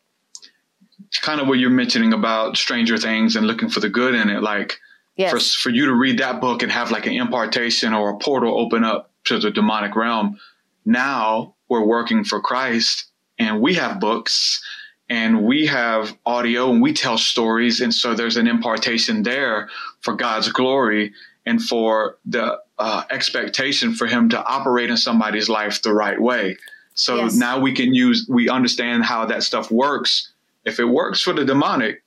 kind 1.22 1.40
of 1.40 1.48
what 1.48 1.60
you're 1.60 1.70
mentioning 1.70 2.12
about 2.14 2.58
Stranger 2.58 2.98
Things 2.98 3.36
and 3.38 3.48
looking 3.48 3.70
for 3.70 3.80
the 3.80 3.88
good 3.90 4.14
in 4.14 4.30
it. 4.30 4.42
Like 4.42 4.80
Yes. 5.18 5.32
for 5.32 5.40
for 5.62 5.70
you 5.72 5.88
to 5.88 5.94
read 5.96 6.20
that 6.20 6.40
book 6.40 6.62
and 6.64 6.72
have 6.72 6.92
like 6.92 7.06
an 7.08 7.14
impartation 7.14 7.94
or 7.94 8.12
a 8.12 8.18
portal 8.18 8.60
open 8.60 8.84
up 8.84 9.12
to 9.26 9.40
the 9.40 9.52
demonic 9.52 9.96
realm. 9.96 10.40
Now 10.86 11.56
we're 11.70 11.84
working 11.86 12.24
for 12.24 12.40
Christ, 12.40 13.06
and 13.40 13.60
we 13.60 13.74
have 13.74 14.00
books, 14.00 14.64
and 15.10 15.44
we 15.44 15.66
have 15.66 16.16
audio, 16.26 16.72
and 16.72 16.82
we 16.82 16.94
tell 16.94 17.18
stories, 17.18 17.82
and 17.82 17.94
so 17.94 18.14
there's 18.14 18.38
an 18.38 18.48
impartation 18.48 19.24
there 19.24 19.70
for 20.02 20.14
God's 20.16 20.50
glory 20.50 21.14
and 21.46 21.62
for 21.62 22.18
the 22.26 22.60
uh, 22.78 23.04
expectation 23.10 23.94
for 23.94 24.06
Him 24.08 24.30
to 24.30 24.44
operate 24.46 24.90
in 24.90 24.98
somebody's 24.98 25.50
life 25.50 25.82
the 25.82 25.94
right 25.94 26.22
way. 26.22 26.58
So 26.94 27.16
Yes. 27.18 27.36
now 27.36 27.60
we 27.60 27.74
can 27.74 27.94
use, 27.94 28.26
we 28.30 28.50
understand 28.50 29.04
how 29.04 29.26
that 29.26 29.44
stuff 29.44 29.72
works. 29.72 30.32
If 30.66 30.80
it 30.80 30.86
works 30.86 31.22
for 31.22 31.34
the 31.34 31.46
demonic, 31.46 32.04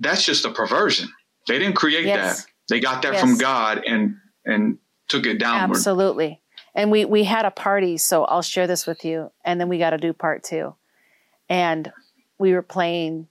that's 0.00 0.24
just 0.24 0.44
a 0.44 0.50
perversion. 0.50 1.08
They 1.46 1.58
didn't 1.58 1.76
create 1.76 2.04
Yes. 2.06 2.44
that. 2.44 2.52
They 2.68 2.80
got 2.80 3.02
that 3.02 3.12
Yes. 3.14 3.20
from 3.20 3.38
God 3.38 3.82
and 3.86 4.16
and 4.44 4.78
took 5.08 5.26
it 5.26 5.38
downward. 5.38 5.76
Absolutely. 5.76 6.40
And 6.74 6.90
we 6.90 7.04
we 7.04 7.24
had 7.24 7.44
a 7.44 7.50
party, 7.50 7.96
so 7.96 8.24
I'll 8.24 8.42
share 8.42 8.66
this 8.66 8.86
with 8.86 9.04
you, 9.04 9.30
and 9.44 9.60
then 9.60 9.68
we 9.68 9.78
got 9.78 9.90
to 9.90 9.98
do 9.98 10.12
part 10.12 10.42
two. 10.44 10.74
And 11.48 11.92
we 12.38 12.52
were 12.52 12.62
playing 12.62 13.28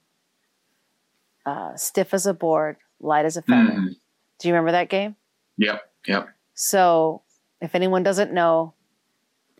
uh, 1.44 1.76
stiff 1.76 2.12
as 2.12 2.26
a 2.26 2.34
board, 2.34 2.76
light 3.00 3.24
as 3.24 3.36
a 3.36 3.42
feather. 3.42 3.70
Mhm. 3.72 3.96
Do 4.38 4.48
you 4.48 4.54
remember 4.54 4.72
that 4.72 4.88
game? 4.88 5.14
Yep, 5.58 5.80
yep. 6.06 6.28
So 6.54 7.22
if 7.60 7.74
anyone 7.74 8.02
doesn't 8.02 8.32
know, 8.32 8.74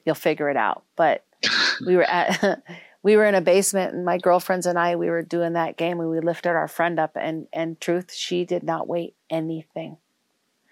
you'll 0.05 0.14
figure 0.16 0.51
it 0.51 0.57
out. 0.57 0.83
But 0.97 1.25
we 1.87 1.95
were 1.97 2.03
at 2.05 2.62
we 3.07 3.16
were 3.16 3.25
in 3.25 3.37
a 3.37 3.40
basement 3.40 3.95
and 3.95 4.05
my 4.05 4.19
girlfriends 4.19 4.66
and 4.66 4.77
I 4.77 4.97
we 4.97 5.11
were 5.11 5.23
doing 5.23 5.53
that 5.53 5.77
game 5.77 6.01
and 6.01 6.11
we 6.11 6.19
lifted 6.19 6.51
our 6.51 6.66
friend 6.66 6.99
up 6.99 7.12
and 7.14 7.47
and 7.53 7.81
truth 7.81 8.12
she 8.12 8.45
did 8.45 8.64
not 8.64 8.88
weigh 8.88 9.14
anything. 9.31 9.99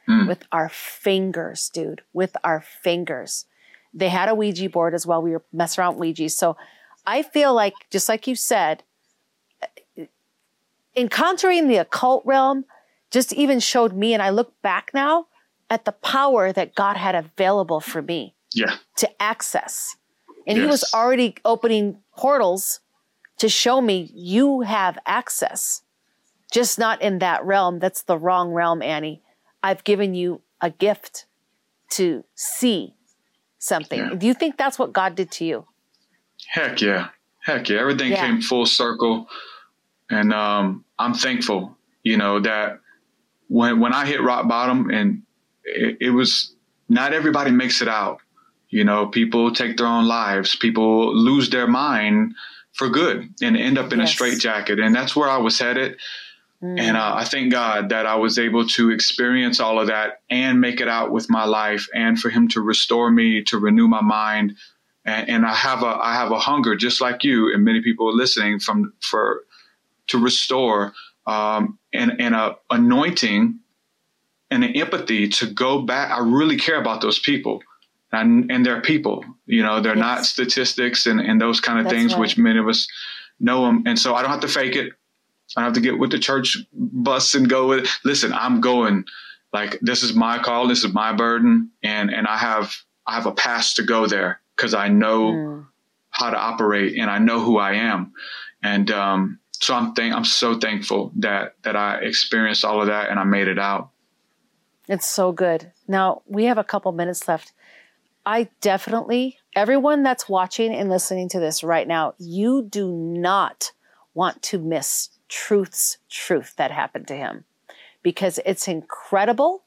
Mm. 0.09 0.27
With 0.27 0.43
our 0.51 0.69
fingers, 0.69 1.71
dude, 1.73 2.03
with 2.13 2.37
our 2.43 2.61
fingers. 2.61 3.47
They 3.95 4.09
had 4.09 4.29
a 4.29 4.35
Ouija 4.35 4.69
board 4.69 4.95
as 4.95 5.07
well. 5.07 5.23
We 5.23 5.31
were 5.31 5.45
messing 5.53 5.81
around 5.81 5.95
with 5.95 6.01
Ouija. 6.01 6.29
So 6.31 6.57
I 7.07 7.23
feel 7.23 7.55
like 7.55 7.75
just 7.93 8.09
like 8.09 8.27
you 8.27 8.35
said 8.35 8.83
encountering 10.97 11.69
the 11.69 11.77
occult 11.77 12.27
realm 12.27 12.65
just 13.13 13.33
even 13.33 13.61
showed 13.61 13.93
me 13.93 14.13
and 14.13 14.21
I 14.21 14.31
look 14.31 14.61
back 14.61 14.91
now 14.93 15.29
at 15.71 15.85
the 15.85 15.93
power 15.93 16.53
that 16.53 16.75
God 16.75 16.97
had 16.97 17.15
available 17.15 17.79
for 17.81 18.03
me 18.03 18.35
Yeah. 18.53 18.75
to 18.97 19.23
access. 19.23 19.97
And 20.47 20.59
he 20.59 20.67
was 20.67 20.85
already 20.95 21.37
opening 21.45 21.99
portals 22.17 22.81
to 23.39 23.49
show 23.49 23.81
me 23.81 24.11
you 24.15 24.61
have 24.61 24.99
access, 25.07 25.83
just 26.53 26.79
not 26.79 27.01
in 27.03 27.19
that 27.21 27.45
realm. 27.45 27.79
That's 27.79 28.03
the 28.03 28.19
wrong 28.19 28.51
realm, 28.53 28.83
Annie. 28.83 29.23
I've 29.63 29.85
given 29.85 30.15
you 30.15 30.43
a 30.61 30.71
gift 30.71 31.27
to 31.93 32.25
see 32.35 32.95
something. 33.59 33.99
Yeah. 33.99 34.15
Do 34.15 34.27
you 34.27 34.35
think 34.35 34.57
that's 34.57 34.79
what 34.79 34.93
God 34.93 35.15
did 35.15 35.31
to 35.33 35.45
you? 35.45 35.67
Heck 36.47 36.81
yeah. 36.81 37.09
Heck 37.41 37.69
yeah. 37.69 37.81
Everything 37.81 38.13
Yeah. 38.13 38.27
came 38.27 38.41
full 38.41 38.67
circle. 38.67 39.29
And 40.11 40.33
um, 40.33 40.85
I'm 40.99 41.15
thankful, 41.15 41.77
you 42.03 42.17
know, 42.17 42.41
that 42.41 42.81
when 43.49 43.81
when 43.81 43.93
I 43.95 44.07
hit 44.07 44.23
rock 44.23 44.47
bottom 44.49 44.91
and 44.91 45.23
it, 45.65 45.97
it 46.01 46.11
was 46.11 46.55
not 46.89 47.13
everybody 47.15 47.51
makes 47.51 47.81
it 47.81 47.89
out. 47.89 48.21
You 48.75 48.83
know, 48.83 49.07
people 49.07 49.53
take 49.53 49.77
their 49.77 49.87
own 49.87 50.07
lives, 50.09 50.57
people 50.57 51.15
lose 51.15 51.49
their 51.49 51.69
mind 51.69 52.35
for 52.73 52.89
good 52.89 53.33
and 53.41 53.57
end 53.57 53.79
up 53.79 53.93
in 53.93 54.01
Yes. 54.01 54.11
a 54.11 54.13
straitjacket. 54.13 54.81
And 54.81 54.93
that's 54.93 55.15
where 55.15 55.31
I 55.31 55.37
was 55.39 55.61
headed. 55.61 55.97
Mm. 56.61 56.81
And 56.81 56.97
uh, 56.97 57.15
I 57.15 57.25
thank 57.25 57.53
God 57.53 57.91
that 57.91 58.05
I 58.05 58.17
was 58.17 58.37
able 58.37 58.67
to 58.77 58.91
experience 58.91 59.61
all 59.61 59.79
of 59.79 59.87
that 59.87 60.23
and 60.29 60.61
make 60.61 60.81
it 60.81 60.89
out 60.89 61.13
with 61.13 61.31
my 61.31 61.45
life, 61.45 61.87
and 61.95 62.19
for 62.19 62.31
Him 62.31 62.49
to 62.49 62.61
restore 62.61 63.11
me, 63.13 63.45
to 63.45 63.59
renew 63.59 63.87
my 63.87 64.01
mind, 64.01 64.57
and, 65.05 65.29
and 65.29 65.47
I 65.47 65.55
have 65.55 65.83
a 65.85 65.93
I 66.11 66.15
have 66.15 66.33
a 66.33 66.39
hunger, 66.39 66.75
just 66.75 67.01
like 67.01 67.23
you 67.23 67.55
and 67.55 67.65
many 67.65 67.81
people 67.81 68.13
listening, 68.17 68.59
from 68.59 68.93
for 69.01 69.45
to 70.09 70.19
restore 70.19 70.95
um, 71.27 71.79
and 71.93 72.11
and 72.19 72.35
a 72.35 72.57
anointing 72.71 73.61
and 74.51 74.65
an 74.65 74.73
empathy 74.75 75.29
to 75.29 75.47
go 75.47 75.83
back. 75.83 76.11
I 76.11 76.19
really 76.19 76.57
care 76.57 76.81
about 76.81 77.01
those 77.03 77.21
people. 77.21 77.63
And, 78.15 78.51
and 78.51 78.65
they're 78.65 78.81
people, 78.81 79.25
you 79.47 79.63
know, 79.63 79.81
they're 79.81 79.97
not 79.97 80.25
statistics 80.25 81.07
and, 81.07 81.21
and 81.21 81.41
those 81.41 81.61
kind 81.61 81.79
of 81.79 81.85
That's 81.85 81.95
things, 81.95 82.13
right. 82.13 82.21
which 82.21 82.39
many 82.39 82.59
of 82.59 82.69
us 82.69 82.87
know 83.41 83.65
them. 83.67 83.83
And 83.87 83.99
so 83.99 84.15
I 84.15 84.23
don't 84.23 84.31
have 84.31 84.41
to 84.41 84.49
fake 84.49 84.77
it. 84.77 84.93
I 85.57 85.61
don't 85.61 85.65
have 85.65 85.75
to 85.75 85.81
get 85.81 85.99
with 85.99 86.11
the 86.11 86.19
church 86.19 86.57
bus 86.73 87.35
and 87.35 87.49
go 87.49 87.69
with. 87.69 87.89
Listen, 88.05 88.33
I'm 88.33 88.61
going. 88.61 89.05
Like 89.53 89.79
this 89.83 90.03
is 90.03 90.15
my 90.15 90.39
call. 90.39 90.67
This 90.67 90.83
is 90.83 90.93
my 90.93 91.13
burden, 91.13 91.71
and 91.83 92.13
and 92.13 92.27
I 92.27 92.37
have 92.39 92.75
I 93.07 93.15
have 93.15 93.27
a 93.27 93.33
pass 93.33 93.75
to 93.75 93.85
go 93.85 94.07
there 94.07 94.41
because 94.57 94.75
I 94.75 94.89
know 94.89 95.31
Mm. 95.33 95.67
how 96.11 96.31
to 96.31 96.37
operate 96.37 96.99
and 96.99 97.09
I 97.09 97.19
know 97.19 97.39
who 97.41 97.59
I 97.59 97.75
am, 97.75 98.13
and 98.65 98.91
um, 98.91 99.39
so 99.53 99.75
I'm 99.75 99.93
thank 99.95 100.13
I'm 100.13 100.25
so 100.25 100.59
thankful 100.59 101.13
that 101.17 101.55
that 101.63 101.77
I 101.77 101.99
experienced 101.99 102.65
all 102.65 102.81
of 102.81 102.89
that 102.89 103.11
and 103.11 103.21
I 103.21 103.25
made 103.25 103.47
it 103.47 103.59
out. 103.59 103.91
It's 104.89 105.07
so 105.07 105.31
good. 105.31 105.71
Now, 105.87 106.23
we 106.27 106.45
have 106.47 106.59
a 106.59 106.65
couple 106.65 106.91
minutes 106.93 107.29
left. 107.29 107.53
I 108.27 108.49
definitely, 108.61 109.39
everyone 109.55 110.03
that's 110.03 110.29
watching 110.29 110.75
and 110.75 110.89
listening 110.89 111.29
to 111.31 111.41
this 111.41 111.63
right 111.63 111.87
now, 111.87 112.15
you 112.19 112.63
do 112.63 112.91
not 112.91 113.73
want 114.15 114.43
to 114.45 114.59
miss 114.59 115.11
Truth's 115.29 115.99
truth 116.09 116.55
that 116.57 116.71
happened 116.71 117.09
to 117.09 117.17
him 117.17 117.45
because 118.03 118.41
it's 118.47 118.69
incredible. 118.69 119.65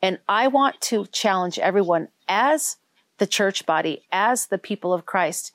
And 0.00 0.18
I 0.28 0.48
want 0.48 0.80
to 0.82 1.06
challenge 1.06 1.58
everyone 1.58 2.08
as 2.28 2.76
the 3.18 3.26
church 3.26 3.66
body, 3.66 4.02
as 4.10 4.46
the 4.46 4.58
people 4.58 4.92
of 4.92 5.06
Christ. 5.06 5.52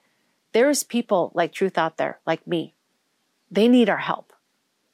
There's 0.54 0.84
people 0.84 1.32
like 1.34 1.52
Truth 1.52 1.78
out 1.78 1.98
there, 1.98 2.20
like 2.26 2.48
me. 2.48 2.74
They 3.52 3.68
need 3.68 3.90
our 3.90 3.98
help. 3.98 4.32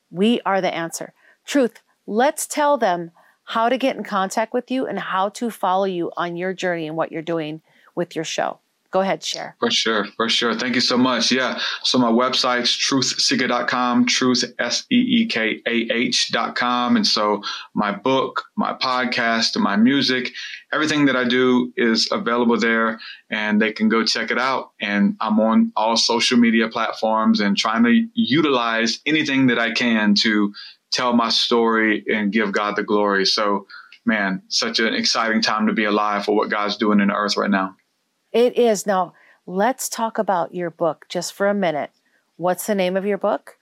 We 0.10 0.42
are 0.46 0.62
the 0.62 0.74
answer. 0.74 1.14
Truth, 1.46 1.82
let's 2.08 2.48
tell 2.48 2.78
them 2.78 3.12
how 3.46 3.70
to 3.70 3.78
get 3.78 3.96
in 3.96 4.04
contact 4.04 4.54
with 4.54 4.72
you 4.72 4.86
and 4.88 5.00
how 5.00 5.30
to 5.30 5.50
follow 5.50 5.86
you 5.86 6.12
on 6.18 6.36
your 6.36 6.54
journey 6.54 6.88
and 6.88 6.96
what 6.96 7.12
you're 7.12 7.22
doing 7.22 7.62
with 7.96 8.16
your 8.16 8.26
show. 8.26 8.60
Go 8.94 9.02
ahead, 9.02 9.24
share. 9.24 9.56
For 9.60 9.72
sure, 9.72 10.06
for 10.16 10.30
sure. 10.30 10.54
Thank 10.54 10.76
you 10.76 10.82
so 10.82 11.00
much. 11.00 11.32
Yeah. 11.32 11.60
So 11.82 11.98
my 11.98 12.12
website's 12.12 12.70
truthseekah.com, 12.78 14.06
truth, 14.06 14.44
S-E-E-K-A-H 14.60 16.32
dot 16.32 16.56
com. 16.56 16.96
And 16.96 17.06
so 17.06 17.42
my 17.74 17.92
book, 17.92 18.44
my 18.56 18.74
podcast, 18.74 19.58
my 19.58 19.78
music, 19.78 20.32
everything 20.72 21.06
that 21.06 21.16
I 21.16 21.24
do 21.24 21.74
is 21.76 22.08
available 22.12 22.60
there 22.60 23.00
and 23.32 23.60
they 23.60 23.72
can 23.72 23.90
go 23.90 24.06
check 24.06 24.30
it 24.30 24.38
out. 24.38 24.74
And 24.80 25.16
I'm 25.20 25.40
on 25.40 25.72
all 25.76 25.98
social 25.98 26.38
media 26.38 26.68
platforms 26.68 27.40
and 27.40 27.58
trying 27.58 27.84
to 27.86 28.08
utilize 28.14 29.00
anything 29.08 29.48
that 29.48 29.58
I 29.58 29.72
can 29.72 30.14
to 30.22 30.54
tell 30.94 31.14
my 31.14 31.30
story 31.30 32.06
and 32.08 32.32
give 32.32 32.52
God 32.52 32.76
the 32.76 32.84
glory. 32.84 33.26
So, 33.26 33.68
man, 34.06 34.42
such 34.48 34.80
an 34.80 34.94
exciting 34.94 35.42
time 35.42 35.68
to 35.68 35.74
be 35.74 35.86
alive 35.86 36.26
for 36.26 36.36
what 36.36 36.50
God's 36.50 36.78
doing 36.78 37.00
in 37.00 37.10
the 37.10 37.16
earth 37.16 37.36
right 37.36 37.50
now. 37.50 37.76
It 38.32 38.58
is. 38.58 38.86
Now, 38.86 39.14
let's 39.46 39.90
talk 39.90 40.18
about 40.18 40.56
your 40.56 40.70
book 40.70 41.06
just 41.10 41.34
for 41.34 41.48
a 41.48 41.54
minute. 41.54 41.92
What's 42.38 42.68
the 42.68 42.76
name 42.76 42.96
of 42.96 43.06
your 43.06 43.18
book? 43.18 43.58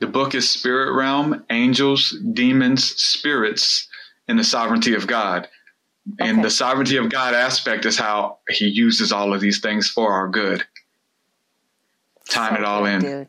The 0.00 0.06
book 0.06 0.34
is 0.34 0.50
Spirit 0.50 0.94
Realm 0.96 1.44
Angels, 1.50 2.16
Demons, 2.32 2.84
Spirits, 2.96 3.86
and 4.26 4.38
the 4.38 4.44
Sovereignty 4.44 4.94
of 4.94 5.06
God. 5.06 5.48
And 6.18 6.42
the 6.42 6.50
sovereignty 6.50 6.96
of 6.96 7.10
God 7.10 7.34
aspect 7.34 7.84
is 7.84 7.96
how 7.96 8.38
he 8.48 8.66
uses 8.66 9.12
all 9.12 9.32
of 9.32 9.40
these 9.40 9.60
things 9.60 9.88
for 9.88 10.12
our 10.12 10.28
good. 10.28 10.64
Tying 12.28 12.56
it 12.56 12.64
all 12.64 12.82
good, 12.82 12.94
in. 12.94 13.00
Dude. 13.00 13.28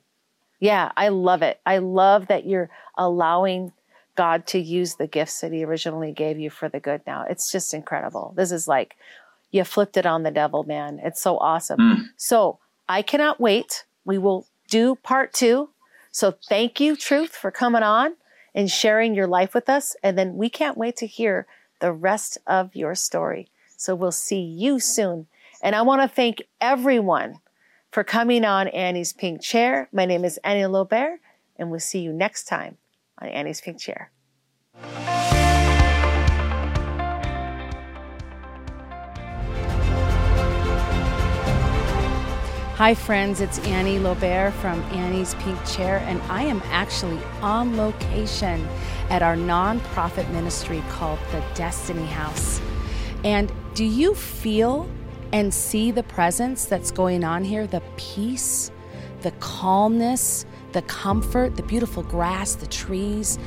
Yeah, 0.63 0.93
I 0.95 1.10
love 1.10 1.41
it. 1.41 1.60
I 1.65 1.80
love 1.80 2.28
that 2.28 2.45
you're 2.45 2.69
allowing 2.97 3.73
God 4.15 4.47
to 4.47 4.60
use 4.60 4.95
the 4.95 5.08
gifts 5.08 5.41
that 5.41 5.52
He 5.52 5.65
originally 5.65 6.13
gave 6.13 6.39
you 6.39 6.49
for 6.49 6.69
the 6.69 6.80
good 6.80 7.02
now. 7.06 7.26
It's 7.30 7.52
just 7.52 7.73
incredible. 7.73 8.34
This 8.38 8.54
is 8.54 8.65
like 8.65 8.95
you 9.52 9.65
flipped 9.65 9.97
it 9.97 10.06
on 10.06 10.23
the 10.23 10.32
devil, 10.32 10.63
man. 10.63 11.02
It's 11.04 11.21
so 11.21 11.38
awesome. 11.38 11.80
Mm. 11.80 12.04
So 12.15 12.60
I 12.88 13.02
cannot 13.02 13.41
wait. 13.41 13.84
We 14.06 14.17
will 14.17 14.47
do 14.69 14.95
part 14.95 15.34
two. 15.34 15.69
So 16.12 16.32
thank 16.47 16.80
you, 16.80 16.95
Truth, 16.95 17.36
for 17.36 17.52
coming 17.52 17.84
on 17.84 18.15
and 18.56 18.71
sharing 18.71 19.15
your 19.15 19.28
life 19.28 19.54
with 19.54 19.67
us. 19.67 19.97
And 20.02 20.17
then 20.17 20.38
we 20.38 20.49
can't 20.49 20.78
wait 20.78 20.95
to 20.97 21.08
hear 21.08 21.45
the 21.82 21.91
rest 21.91 22.38
of 22.47 22.73
your 22.73 22.95
story. 22.95 23.49
So 23.76 23.95
we'll 23.95 24.13
see 24.13 24.39
you 24.39 24.80
soon. 24.80 25.28
And 25.62 25.76
I 25.76 25.82
want 25.82 26.04
to 26.04 26.08
thank 26.08 26.43
everyone 26.62 27.39
for 27.93 28.03
coming 28.03 28.43
on 28.43 28.67
Annie's 28.69 29.13
Pink 29.13 29.39
Chair. 29.39 29.88
My 29.93 30.06
name 30.06 30.25
is 30.25 30.39
Annie 30.43 30.65
Lobert, 30.65 31.19
and 31.58 31.69
we'll 31.69 31.79
see 31.79 31.99
you 31.99 32.12
next 32.12 32.45
time 32.45 32.79
on 33.21 33.27
Annie's 33.27 33.62
Pink 33.62 33.79
Chair. 33.79 34.12
Hi, 42.77 42.95
friends, 42.95 43.39
it's 43.41 43.60
Annie 43.60 43.99
Lobert 43.99 44.53
from 44.56 44.82
Annie's 44.91 45.36
Pink 45.36 45.63
Chair, 45.67 45.99
and 46.08 46.19
I 46.23 46.41
am 46.41 46.63
actually 46.65 47.19
on 47.43 47.77
location 47.77 48.67
at 49.12 49.21
our 49.21 49.36
nonprofit 49.36 50.27
ministry 50.32 50.82
called 50.89 51.19
the 51.32 51.43
Destiny 51.53 52.08
House. 52.08 52.60
And 53.23 53.51
do 53.75 53.86
you 53.86 54.15
feel 54.15 54.89
and 55.33 55.53
see 55.53 55.91
the 55.91 56.03
presence 56.03 56.65
that's 56.65 56.91
going 56.91 57.23
on 57.25 57.43
here? 57.43 57.67
The 57.67 57.81
peace, 57.97 58.71
the 59.23 59.31
calmness, 59.39 60.45
the 60.71 60.83
comfort, 60.83 61.55
the 61.55 61.63
beautiful 61.63 62.03
grass, 62.03 62.55
the 62.55 62.67
trees. 62.67 63.37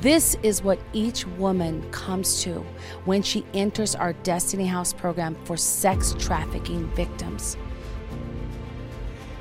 This 0.00 0.36
is 0.42 0.62
what 0.62 0.78
each 0.92 1.26
woman 1.26 1.88
comes 1.90 2.42
to 2.42 2.64
when 3.04 3.22
she 3.22 3.44
enters 3.54 3.94
our 3.94 4.12
Destiny 4.14 4.66
House 4.66 4.92
program 4.92 5.36
for 5.44 5.56
sex 5.56 6.14
trafficking 6.18 6.88
victims. 6.94 7.56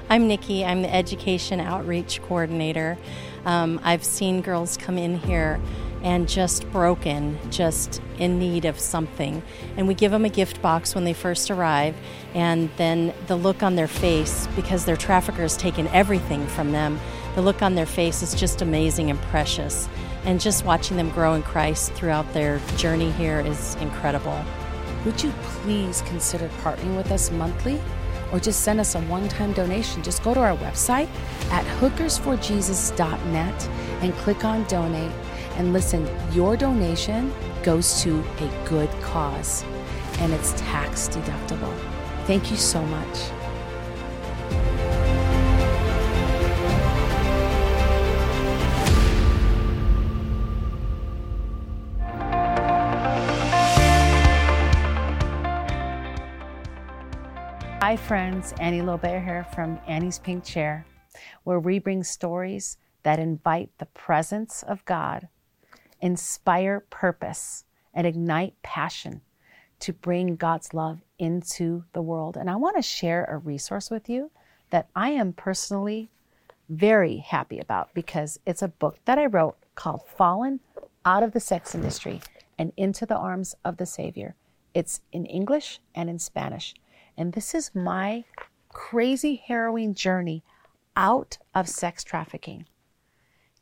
I'm 0.10 0.28
Nikki. 0.28 0.66
I'm 0.66 0.82
the 0.82 0.94
Education 0.94 1.60
Outreach 1.60 2.22
Coordinator. 2.24 2.98
Um, 3.46 3.80
I've 3.84 4.04
seen 4.04 4.42
girls 4.42 4.76
come 4.76 4.98
in 4.98 5.18
here 5.18 5.60
and 6.04 6.28
just 6.28 6.70
broken, 6.72 7.38
just 7.50 8.02
in 8.18 8.40
need 8.40 8.66
of 8.66 8.80
something. 8.80 9.44
And 9.78 9.88
we 9.88 9.94
give 9.94 10.12
them 10.12 10.26
a 10.26 10.30
gift 10.30 10.62
box 10.62 10.96
when 10.96 11.04
they 11.04 11.14
first 11.14 11.52
arrive, 11.52 11.96
and 12.34 12.70
then 12.78 13.14
the 13.28 13.36
look 13.36 13.64
on 13.64 13.76
their 13.76 13.88
face, 13.88 14.48
because 14.56 14.86
their 14.86 14.98
trafficker 14.98 15.42
has 15.42 15.58
taken 15.58 15.88
everything 15.88 16.48
from 16.48 16.72
them, 16.72 17.00
the 17.36 17.42
look 17.42 17.62
on 17.62 17.76
their 17.76 17.86
face 17.86 18.22
is 18.22 18.34
just 18.34 18.62
amazing 18.62 19.10
and 19.10 19.22
precious. 19.24 19.88
And 20.26 20.40
just 20.40 20.66
watching 20.66 20.98
them 20.98 21.10
grow 21.10 21.34
in 21.34 21.44
Christ 21.44 21.94
throughout 21.94 22.32
their 22.34 22.60
journey 22.78 23.12
here 23.12 23.40
is 23.40 23.76
incredible. 23.76 24.44
Would 25.06 25.24
you 25.24 25.32
please 25.44 26.02
consider 26.04 26.48
partnering 26.62 26.96
with 26.96 27.12
us 27.12 27.32
monthly? 27.32 27.80
or 28.32 28.40
just 28.40 28.62
send 28.62 28.80
us 28.80 28.96
a 28.96 29.02
one 29.02 29.28
time 29.28 29.54
donation. 29.54 30.02
Just 30.02 30.24
go 30.24 30.34
to 30.34 30.40
our 30.40 30.56
website 30.58 31.10
at 31.52 31.66
hookersforjesus.net 31.80 33.70
and 34.02 34.14
click 34.16 34.44
on 34.46 34.64
donate. 34.66 35.12
And 35.58 35.74
listen, 35.74 36.08
your 36.34 36.58
donation 36.58 37.34
goes 37.64 38.02
to 38.02 38.24
a 38.40 38.68
good 38.68 38.90
cause 39.02 39.64
and 40.20 40.34
it's 40.34 40.54
tax 40.54 41.10
deductible. 41.10 41.76
Thank 42.26 42.52
you 42.52 42.58
so 42.58 42.82
much. 42.84 43.32
Hi, 57.82 57.98
friends. 57.98 58.54
Annie 58.60 58.82
Lobert 58.82 59.24
here 59.24 59.46
from 59.54 59.78
Annie's 59.86 60.18
Pink 60.18 60.46
Chair, 60.46 60.86
where 61.44 61.60
we 61.60 61.78
bring 61.78 62.04
stories 62.04 62.78
that 63.04 63.20
invite 63.20 63.70
the 63.80 63.88
presence 63.88 64.64
of 64.64 64.86
God, 64.86 65.28
inspire 66.02 66.80
purpose, 66.90 67.66
and 67.94 68.08
ignite 68.08 68.62
passion 68.64 69.22
to 69.80 69.94
bring 69.94 70.36
God's 70.36 70.74
love 70.74 71.02
into 71.20 71.84
the 71.94 72.02
world. 72.02 72.38
And 72.38 72.50
I 72.50 72.56
want 72.56 72.78
to 72.78 72.82
share 72.82 73.26
a 73.26 73.38
resource 73.38 73.90
with 73.90 74.10
you 74.10 74.32
that 74.70 74.88
I 74.96 75.10
am 75.10 75.34
personally 75.34 76.10
very 76.70 77.18
happy 77.18 77.60
about 77.60 77.94
because 77.94 78.40
it's 78.46 78.62
a 78.62 78.68
book 78.68 79.00
that 79.06 79.20
I 79.20 79.26
wrote 79.26 79.58
called 79.76 80.08
Fallen 80.08 80.60
Out 81.04 81.24
of 81.24 81.34
the 81.34 81.40
Sex 81.40 81.76
Industry 81.76 82.22
and 82.58 82.72
Into 82.78 83.06
the 83.06 83.18
Arms 83.18 83.56
of 83.66 83.78
the 83.78 83.86
Savior. 83.86 84.36
It's 84.74 85.02
in 85.12 85.26
English 85.26 85.80
and 85.94 86.10
in 86.10 86.20
Spanish. 86.20 86.74
And 87.18 87.34
this 87.34 87.54
is 87.54 87.76
my 87.76 88.24
crazy, 88.70 89.36
harrowing 89.36 89.94
journey 89.94 90.44
out 90.96 91.38
of 91.54 91.68
sex 91.68 92.04
trafficking. 92.04 92.66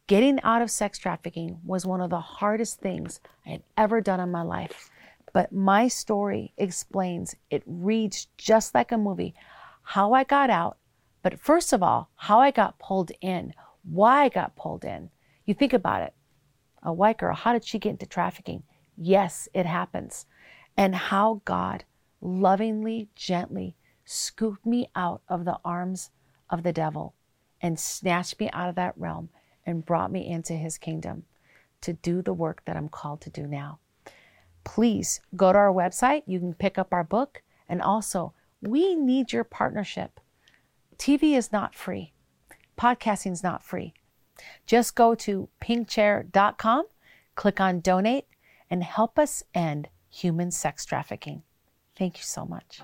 Getting 0.09 0.41
out 0.41 0.63
of 0.63 0.71
sex 0.71 0.97
trafficking 0.97 1.59
was 1.63 1.85
one 1.85 2.01
of 2.01 2.09
the 2.09 2.19
hardest 2.19 2.79
things 2.79 3.19
I 3.45 3.51
had 3.51 3.63
ever 3.77 4.01
done 4.01 4.19
in 4.19 4.31
my 4.31 4.41
life. 4.41 4.89
But 5.33 5.51
my 5.51 5.87
story 5.87 6.51
explains, 6.57 7.35
it 7.51 7.61
reads 7.67 8.25
just 8.35 8.73
like 8.73 8.91
a 8.91 8.97
movie, 8.97 9.35
how 9.83 10.13
I 10.13 10.23
got 10.23 10.49
out, 10.49 10.77
but 11.21 11.39
first 11.39 11.73
of 11.73 11.83
all, 11.83 12.09
how 12.15 12.39
I 12.39 12.49
got 12.49 12.79
pulled 12.79 13.11
in, 13.21 13.53
why 13.83 14.23
I 14.23 14.29
got 14.29 14.55
pulled 14.55 14.83
in. 14.83 15.11
You 15.45 15.53
think 15.53 15.73
about 15.73 16.01
it. 16.01 16.15
A 16.81 16.91
white 16.91 17.19
girl, 17.19 17.35
how 17.35 17.53
did 17.53 17.63
she 17.63 17.77
get 17.77 17.91
into 17.91 18.07
trafficking? 18.07 18.63
Yes, 18.97 19.47
it 19.53 19.67
happens. 19.67 20.25
And 20.75 20.95
how 20.95 21.43
God 21.45 21.83
lovingly, 22.19 23.09
gently 23.13 23.75
scooped 24.05 24.65
me 24.65 24.89
out 24.95 25.21
of 25.29 25.45
the 25.45 25.59
arms 25.63 26.09
of 26.49 26.63
the 26.63 26.73
devil 26.73 27.13
and 27.61 27.79
snatched 27.79 28.39
me 28.39 28.49
out 28.51 28.69
of 28.69 28.75
that 28.75 28.97
realm 28.97 29.29
and 29.65 29.85
brought 29.85 30.11
me 30.11 30.27
into 30.27 30.53
his 30.53 30.77
kingdom 30.77 31.23
to 31.81 31.93
do 31.93 32.21
the 32.21 32.33
work 32.33 32.63
that 32.65 32.75
I'm 32.75 32.89
called 32.89 33.21
to 33.21 33.29
do 33.29 33.47
now. 33.47 33.79
Please 34.63 35.21
go 35.35 35.51
to 35.51 35.57
our 35.57 35.73
website. 35.73 36.23
You 36.25 36.39
can 36.39 36.53
pick 36.53 36.77
up 36.77 36.93
our 36.93 37.03
book. 37.03 37.41
And 37.67 37.81
also, 37.81 38.33
we 38.61 38.95
need 38.95 39.31
your 39.31 39.43
partnership. 39.43 40.19
TV 40.97 41.37
is 41.37 41.51
not 41.51 41.75
free, 41.75 42.11
podcasting 42.77 43.31
is 43.31 43.43
not 43.43 43.63
free. 43.63 43.93
Just 44.65 44.95
go 44.95 45.15
to 45.15 45.49
pinkchair.com, 45.61 46.85
click 47.35 47.59
on 47.59 47.79
donate, 47.79 48.25
and 48.69 48.83
help 48.83 49.17
us 49.17 49.43
end 49.53 49.89
human 50.09 50.51
sex 50.51 50.85
trafficking. 50.85 51.43
Thank 51.97 52.17
you 52.17 52.23
so 52.23 52.45
much. 52.45 52.81